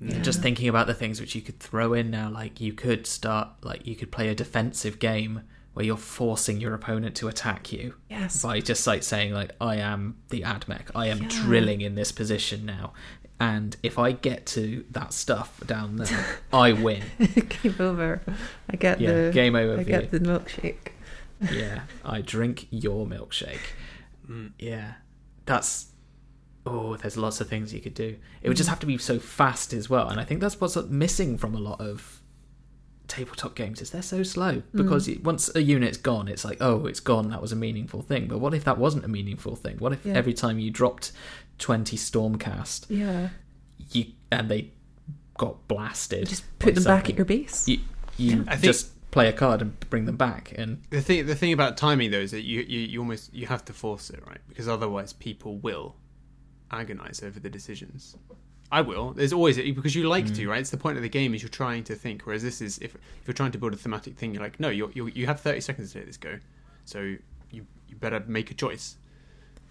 [0.00, 0.18] Yeah.
[0.20, 3.48] Just thinking about the things which you could throw in now, like you could start,
[3.62, 7.94] like you could play a defensive game where you're forcing your opponent to attack you
[8.10, 8.42] Yes.
[8.42, 11.28] by just like saying like I am the admech, I am Yeah.
[11.30, 12.92] drilling in this position now,
[13.40, 17.02] and if I get to that stuff down there, I win.
[17.62, 18.20] game over.
[18.70, 20.92] I get Yeah, the game over I for get the milkshake.
[21.52, 23.60] yeah, I drink your milkshake.
[24.30, 24.52] Mm.
[24.58, 24.94] Yeah,
[25.46, 25.86] that's.
[26.66, 28.16] Oh, there's lots of things you could do.
[28.42, 28.70] It would just Mm.
[28.72, 31.58] have to be so fast as well, and I think that's what's missing from a
[31.60, 32.20] lot of
[33.08, 36.86] tabletop games is they're so slow because it- once a unit's gone, it's like, oh,
[36.86, 37.30] it's gone.
[37.30, 38.26] That was a meaningful thing.
[38.26, 39.76] But what if that wasn't a meaningful thing?
[39.78, 40.14] What if Yeah.
[40.14, 41.12] every time you dropped
[41.58, 43.28] twenty Stormcast, Yeah.
[43.92, 44.72] you and they
[45.38, 46.20] got blasted?
[46.22, 47.68] You just put them back at your base.
[47.68, 47.78] You,
[48.16, 51.36] you I think- just play a card and bring them back, and The thing, the
[51.36, 54.20] thing about timing though is that you, you, you almost you have to force it,
[54.26, 54.40] right?
[54.48, 55.94] Because otherwise, people will
[56.70, 58.16] agonize over the decisions.
[58.72, 59.12] I will.
[59.12, 60.60] There's always because you like to, right?
[60.60, 62.22] It's the point of the game is you're trying to think.
[62.22, 64.68] Whereas this is if, if you're trying to build a thematic thing, you're like, no,
[64.70, 66.38] you're, you're, you have 30 seconds to let this go,
[66.84, 67.14] so
[67.52, 68.96] you you better make a choice.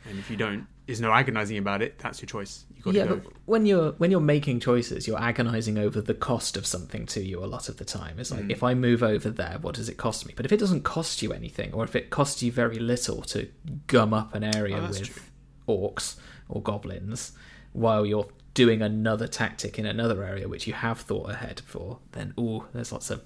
[0.08, 2.64] And if you don't, there's no agonizing about it, that's your choice.
[2.76, 3.16] You got to yeah, go.
[3.18, 7.22] but when you're when you're making choices, you're agonizing over the cost of something to
[7.22, 8.18] you a lot of the time.
[8.20, 8.52] It's like Mm.
[8.52, 10.34] if I move over there, what does it cost me?
[10.38, 13.50] But if it doesn't cost you anything, or if it costs you very little to
[13.88, 15.22] gum up an area Oh, with true.
[15.68, 16.16] orcs
[16.50, 17.32] or goblins
[17.74, 22.34] while you're doing another tactic in another area which you have thought ahead for, then
[22.40, 23.22] ooh, there's lots of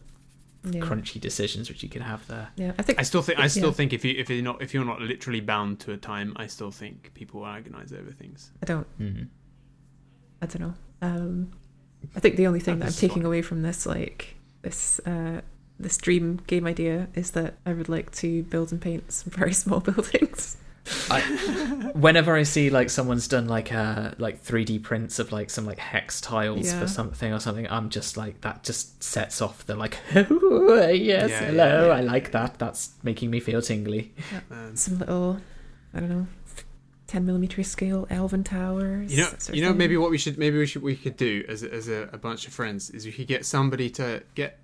[0.63, 0.81] Yeah.
[0.81, 2.49] crunchy decisions which you can have there.
[2.57, 3.71] Yeah, I think I still think I still Yeah.
[3.73, 6.47] think if you if you're not if you're not literally bound to a time, I
[6.47, 8.51] still think people will agonize over things.
[8.61, 8.87] I don't.
[8.99, 9.27] Mm.
[10.41, 10.73] I don't know.
[11.01, 11.51] Um,
[12.15, 13.25] I think the only thing Oh, that I'm taking fine.
[13.25, 15.41] away from this, like this, uh,
[15.79, 19.53] this dream game idea, is that I would like to build and paint some very
[19.63, 20.57] small buildings.
[21.93, 25.77] Whenever I see like someone's done like uh like 3D prints of like some like
[25.79, 26.79] hex tiles Yeah.
[26.79, 31.39] for something or something, I'm just like that just sets off the like yes, Yeah,
[31.45, 31.93] hello, yeah.
[31.93, 32.57] I like that.
[32.59, 34.13] That's making me feel tingly.
[34.51, 35.39] Um, Some little,
[35.93, 36.27] I don't know,
[37.07, 39.11] ten millimeter scale elven towers.
[39.11, 41.17] you know, that sort you know, maybe what we should maybe we should we could
[41.17, 44.23] do as a- as a, a bunch of friends is we could get somebody to
[44.35, 44.59] get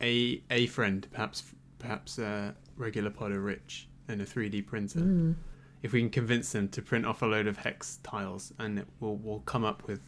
[0.00, 1.42] a a friend, perhaps
[1.78, 5.00] perhaps uh, regular Potter Rich and a 3D printer.
[5.00, 5.34] Mm.
[5.82, 8.86] If we can convince them to print off a load of hex tiles, and it
[9.00, 10.00] will we'll come up with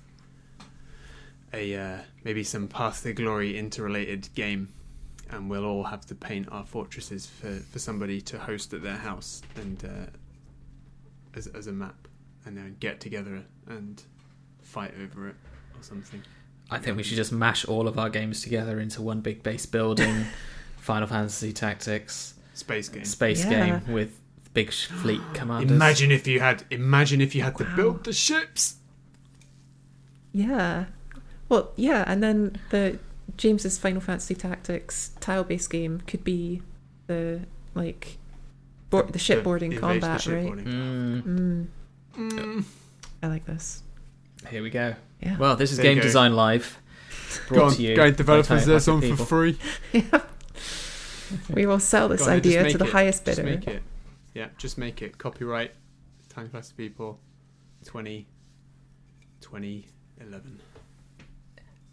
[1.53, 4.73] a uh, maybe some Path to Glory interrelated game,
[5.31, 8.97] and we'll all have to paint our fortresses for, for somebody to host at their
[8.97, 10.11] house and uh,
[11.37, 12.07] as as a map,
[12.47, 14.03] and then get together and
[14.63, 15.37] fight over it
[15.77, 16.23] or something.
[16.71, 19.67] I think we should just mash all of our games together into one big base
[19.67, 20.25] building,
[20.79, 23.05] Final Fantasy Tactics, Space game.
[23.05, 23.81] space Yeah.
[23.81, 24.19] game with
[24.55, 25.71] big sh- fleet commanders.
[25.73, 28.77] Imagine if you had imagine if you had to build the ships.
[30.33, 30.87] Yeah.
[31.49, 32.99] Well, yeah, and then the
[33.37, 36.63] James's Final Fantasy Tactics tile-based game could be
[37.07, 37.41] the
[37.75, 38.19] like
[38.91, 40.53] board, the shipboarding invasion- combat, the right?
[40.65, 41.67] Mm, Mm,
[42.17, 42.65] Mm.
[43.23, 43.83] I like this.
[44.49, 44.95] here we go.
[45.21, 45.37] Yeah.
[45.39, 46.03] Well, this is There Game.
[46.03, 46.79] Design Live.
[47.49, 49.27] Go Brought on, to you go on, by developers, Tiny there's Pocket some for People.
[49.27, 49.59] free.
[51.53, 52.91] we will sell this on, idea to the it.
[52.93, 53.51] highest Just bidder.
[53.51, 53.83] make it.
[54.35, 55.17] Yeah, just make it.
[55.19, 55.73] Copyright,
[56.29, 57.21] Tiny Plastic People,
[57.85, 58.27] 20,
[59.41, 60.61] 2011.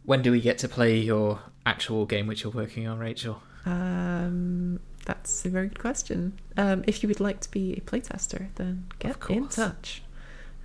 [0.03, 3.41] When do we get to play your actual game which you're working on, Rachel?
[3.65, 6.39] Um, that's a very good question.
[6.57, 10.01] Um, if you would like to be a playtester, then get in touch.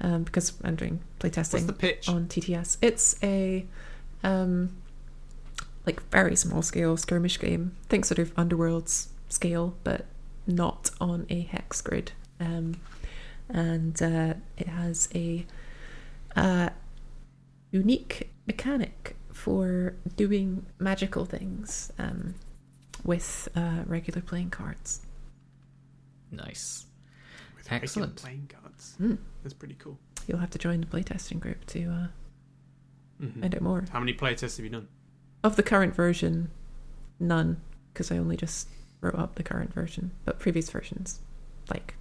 [0.01, 2.09] Um, because I'm doing What's playtesting the pitch?
[2.09, 2.77] on TTS.
[2.83, 3.67] It's a
[4.23, 4.77] um,
[5.87, 7.77] like very small scale skirmish game.
[7.89, 10.07] Think sort of Underworld's scale, but
[10.47, 12.13] not on a hex grid.
[12.41, 12.81] Um,
[13.49, 15.47] and uh, it has a
[16.35, 16.71] uh,
[17.71, 22.35] unique mechanic for doing magical things um,
[23.05, 25.01] with uh, regular playing cards.
[26.33, 26.87] Nice.
[27.57, 28.17] With excellent.
[28.17, 28.97] Playing cards.
[29.01, 29.19] Mm.
[29.43, 29.99] That's pretty cool.
[30.27, 32.07] You'll have to join the playtesting group to uh,
[33.23, 33.41] Mhm.
[33.41, 33.85] find out more.
[33.93, 34.89] How many playtests have you done?
[35.45, 36.51] Of the current version,
[37.21, 37.61] none,
[37.93, 38.69] because I only just
[39.01, 40.11] wrote up the current version.
[40.25, 41.21] But previous versions,
[41.71, 41.95] like,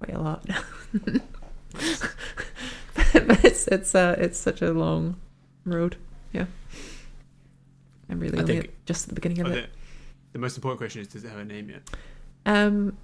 [0.00, 0.44] quite a lot.
[1.72, 5.16] but it's it's uh it's such a long
[5.64, 5.96] road.
[6.32, 6.46] Yeah,
[8.10, 9.70] I'm really I only think- just at the beginning of it.
[10.32, 11.82] the, the most important question is does it have a name yet?
[12.46, 12.96] Um,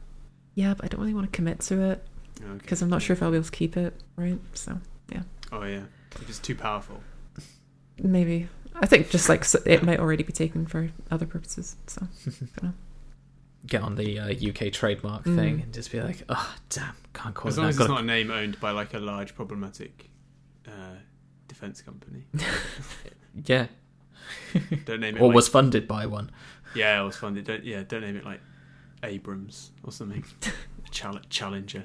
[0.55, 2.07] yeah, but I don't really want to commit to it
[2.41, 2.53] Okay.
[2.59, 3.95] because I'm not sure if I'll be able to keep it.
[4.17, 4.79] Right, so
[5.13, 5.23] yeah.
[5.53, 5.83] Oh, yeah.
[6.17, 7.01] If it's too powerful.
[8.03, 11.77] maybe I think just like it might already be taken for other purposes.
[11.87, 12.07] So
[13.67, 15.37] Get on the uh, UK trademark Mm.
[15.37, 17.69] thing and just be like, oh, damn, can't call As it long that.
[17.71, 20.11] as it's Gotta- not a name owned by like a large problematic
[20.67, 20.97] uh,
[21.49, 22.25] defense company.
[23.45, 23.67] Yeah.
[24.85, 26.31] Don't name it or like, was funded by one.
[26.75, 27.45] Yeah, it was funded.
[27.47, 28.41] Don't, yeah, don't name it like
[29.03, 30.25] Abrams or something.
[30.93, 31.85] Chal- Challenger.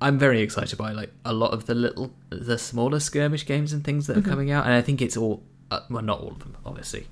[0.00, 3.82] I'm very excited by like a lot of the little, the smaller skirmish games and
[3.82, 4.26] things that are Mhm.
[4.28, 7.06] coming out, and I think it's all, uh, well, not all of them, obviously.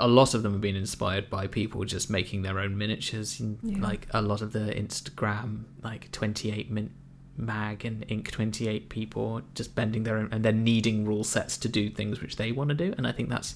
[0.00, 3.40] A lot of them have been inspired by people just making their own miniatures.
[3.40, 3.78] And, Yeah.
[3.80, 6.90] Like a lot of the Instagram, like 28 min
[7.36, 11.88] mag and Inq28 people just bending their own and then needing rule sets to do
[11.88, 13.54] things which they want to do, and I think that's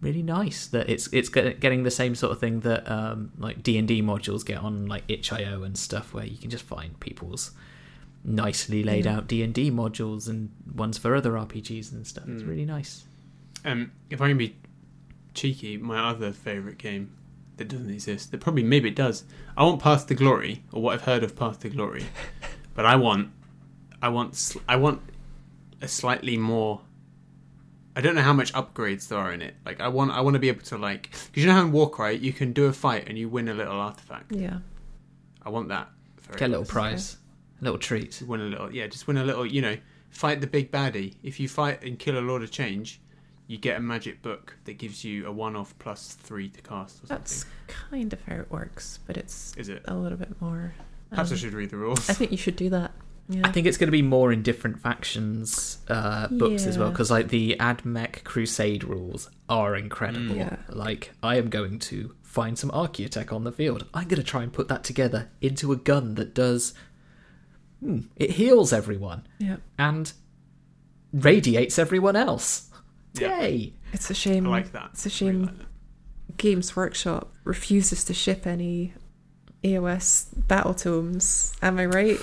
[0.00, 3.76] really nice that it's it's getting the same sort of thing that um, like D
[3.78, 7.50] and D modules get on like itch.io and stuff, where you can just find people's
[8.24, 9.16] nicely laid Yeah.
[9.16, 12.24] out D and D modules and ones for other RPGs and stuff.
[12.28, 12.48] It's Mm.
[12.48, 13.04] really nice.
[13.66, 14.56] Um, if I can be
[15.34, 17.12] cheeky, my other favourite game
[17.56, 19.24] that doesn't exist, that probably maybe it does.
[19.56, 22.04] I want Path to Glory, or what I've heard of Path to Glory,
[22.74, 23.30] but I want,
[24.00, 25.02] I want, I want
[25.82, 26.80] a slightly more.
[27.96, 29.54] I don't know how much upgrades there are in it.
[29.64, 31.72] Like I want, I want to be able to like, because you know how in
[31.72, 34.32] Warcry you can do a fight and you win a little artifact.
[34.32, 34.58] yeah,
[35.42, 35.88] I want that.
[36.18, 36.68] For Get a little it.
[36.68, 37.16] prize.
[37.60, 38.22] A little treat.
[38.26, 39.46] Win a little, yeah, just win a little.
[39.46, 39.76] You know,
[40.10, 41.14] fight the big baddie.
[41.22, 43.00] If you fight and kill a Lord of Change,
[43.46, 47.06] you get a magic book that gives you a one-off plus three to cast or
[47.06, 47.16] something.
[47.16, 49.82] That's kind of how it works, but it's Is it?
[49.86, 50.74] a little bit more.
[51.10, 52.10] Perhaps I um, should read the rules.
[52.10, 52.92] I think you should do that.
[53.28, 53.42] Yeah.
[53.44, 57.10] I think it's going to be more in different factions uh, books as well because
[57.10, 60.36] like the Admech Crusade rules are incredible.
[60.36, 60.38] Mm.
[60.38, 60.56] Yeah.
[60.68, 63.84] Like I am going to find some Archaeotech on the field.
[63.92, 66.72] I'm going to try and put that together into a gun that does.
[67.80, 69.56] Hmm, it heals everyone yeah.
[69.76, 70.12] and
[71.12, 72.65] radiates everyone else.
[73.20, 73.40] Yeah.
[73.40, 73.72] Yay!
[73.92, 74.46] It's a shame.
[74.46, 74.90] I like that.
[74.92, 76.36] It's a I really shame like.
[76.38, 78.92] Games Workshop refuses to ship any
[79.64, 81.54] AOS battle tomes.
[81.62, 82.18] Am I right?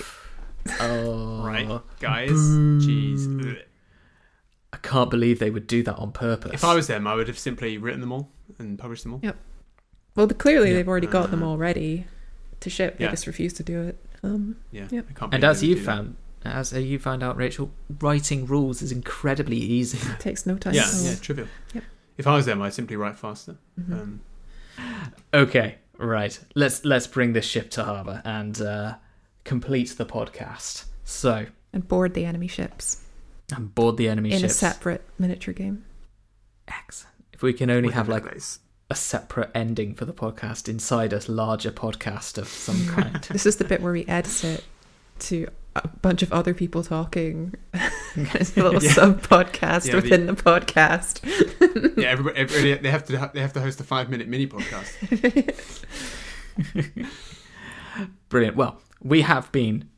[0.80, 1.68] Oh, Right,
[2.00, 2.30] guys.
[2.32, 3.58] Jeez.
[4.72, 6.52] I can't believe they would do that on purpose.
[6.54, 8.30] If I was them, I would have simply written them all
[8.60, 9.20] and published them all.
[9.24, 9.36] Yep.
[10.16, 10.76] Well, the, clearly Yeah.
[10.76, 12.06] they've already got them Uh, all ready
[12.60, 12.98] to ship.
[12.98, 13.12] They yeah.
[13.12, 14.04] just refuse to do it.
[14.24, 15.08] Um, Yeah, Yep.
[15.34, 15.86] And as you do that.
[15.86, 16.16] found,
[16.46, 19.98] as you found out, Rachel, writing rules is incredibly easy.
[20.20, 20.74] takes no time.
[20.74, 21.02] yeah, at all.
[21.04, 21.48] yeah, trivial.
[21.74, 21.84] Yep.
[22.18, 23.58] If I was them, I'd simply write faster.
[23.80, 23.92] Mhm.
[23.94, 24.22] Um,
[25.34, 26.40] Okay, right.
[26.56, 28.96] Let's let's bring this ship to harbour and uh,
[29.44, 30.86] complete the podcast.
[31.04, 33.04] So, and board the enemy ships
[33.56, 34.62] I'm board the enemy in ships.
[34.62, 35.86] In a separate miniature game.
[36.68, 37.14] Excellent.
[37.34, 38.60] If we can only have like a place.
[38.90, 43.22] a separate ending for the podcast inside a larger podcast of some kind.
[43.32, 44.64] This is the bit where we edit it
[45.20, 47.54] to a bunch of other people talking.
[48.16, 48.92] it's a little Yeah.
[48.92, 51.22] sub podcast Yeah, the- within the, podcast.
[51.98, 54.94] yeah, everybody, everybody, they have to they have to host a five minute mini podcast.
[58.30, 58.56] Brilliant.
[58.58, 59.90] Well, we have been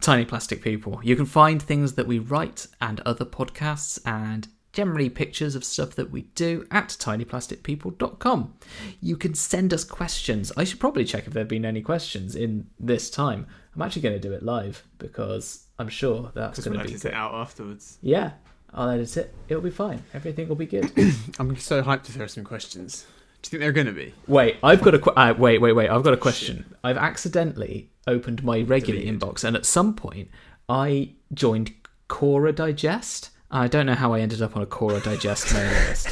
[0.00, 1.00] Tiny Plastic People.
[1.02, 5.90] You can find things that we write and other podcasts and generally pictures of stuff
[5.94, 8.54] that we do at tinyplasticpeople.com.
[9.00, 10.52] You can send us questions.
[10.56, 13.46] I should probably check if there have been any questions in this time.
[13.74, 16.94] I'm actually going to do it live because I'm sure that's going we'll to be
[16.94, 17.98] edit it out afterwards.
[18.02, 18.32] Yeah,
[18.72, 19.34] I'll edit it.
[19.48, 20.02] It'll be fine.
[20.12, 20.90] Everything will be good.
[21.38, 23.06] I'm so hyped to throw some questions.
[23.42, 24.12] Do you think they're going to be?
[24.26, 25.88] Wait, I've got a qu- uh, wait, wait, wait.
[25.88, 26.74] I've got a question.
[26.82, 29.20] I've accidentally opened my regular Deleted.
[29.20, 30.30] inbox, and at some point,
[30.68, 31.72] I joined
[32.08, 33.30] Quora Digest.
[33.54, 36.08] I don't know how I ended up on a Quora Digest mailing list,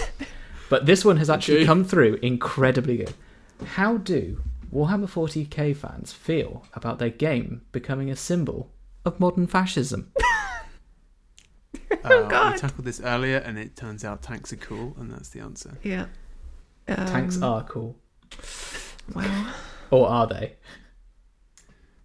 [0.71, 1.67] but this one has actually Okay.
[1.67, 3.15] come through incredibly good.
[3.75, 4.41] How do
[4.73, 8.71] Warhammer 40k fans feel about their game becoming a symbol
[9.05, 10.11] of modern fascism?
[12.05, 12.55] Uh, God.
[12.55, 15.79] We tackled this earlier, and it turns out tanks are cool, and that's the answer.
[15.85, 16.07] yeah.
[16.89, 17.97] Tanks Um, are cool,
[19.15, 19.53] Wow.
[19.91, 20.57] or are they?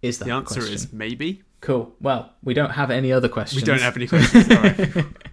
[0.00, 0.74] Is that The answer question?
[0.74, 1.42] is maybe.
[1.60, 1.92] Cool.
[2.00, 3.60] Well, we don't have any other questions.
[3.60, 4.48] We don't have any questions.
[4.50, 5.06] All right.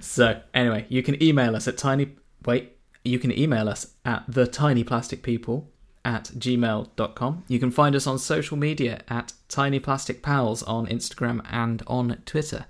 [0.00, 2.16] So anyway, you can email us at tiny.
[2.44, 5.66] Wait, you can email us at the tinyplasticpeople
[6.04, 7.44] at gmail.com.
[7.48, 12.66] You can find us on social media at tinyplasticpals on Instagram and on Twitter.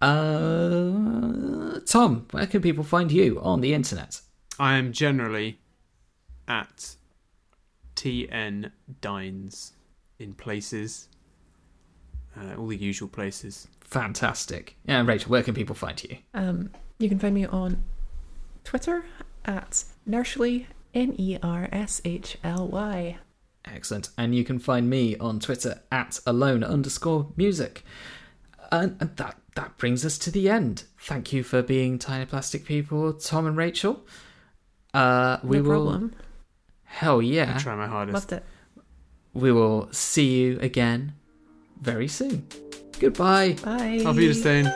[0.00, 4.20] Uh, Tom, where can people find you on the internet?
[4.58, 5.58] I am generally
[6.46, 6.96] at
[7.96, 8.70] TN
[9.00, 9.72] Dines
[10.18, 11.08] in places,
[12.36, 13.66] uh, all the usual places.
[13.88, 14.76] Fantastic.
[14.86, 16.18] And Rachel, where can people find you?
[16.34, 17.82] Um, you can find me on
[18.64, 19.04] Twitter
[19.44, 23.16] at Nershly, N E R S H L Y.
[23.64, 24.10] Excellent.
[24.18, 27.82] And you can find me on Twitter at alone underscore music.
[28.70, 30.84] And, and that that brings us to the end.
[31.00, 34.06] Thank you for being tiny plastic people, Tom and Rachel.
[34.92, 35.70] Uh, we no will.
[35.70, 36.14] problem.
[36.84, 37.44] Hell yeah.
[37.44, 37.58] I yeah!
[37.58, 38.14] try my hardest.
[38.14, 38.44] Loved it.
[39.32, 41.14] We will see you again
[41.80, 42.46] very soon.
[43.00, 43.54] Goodbye.
[43.62, 44.06] Bye.
[44.06, 44.70] Auf Wiedersehen.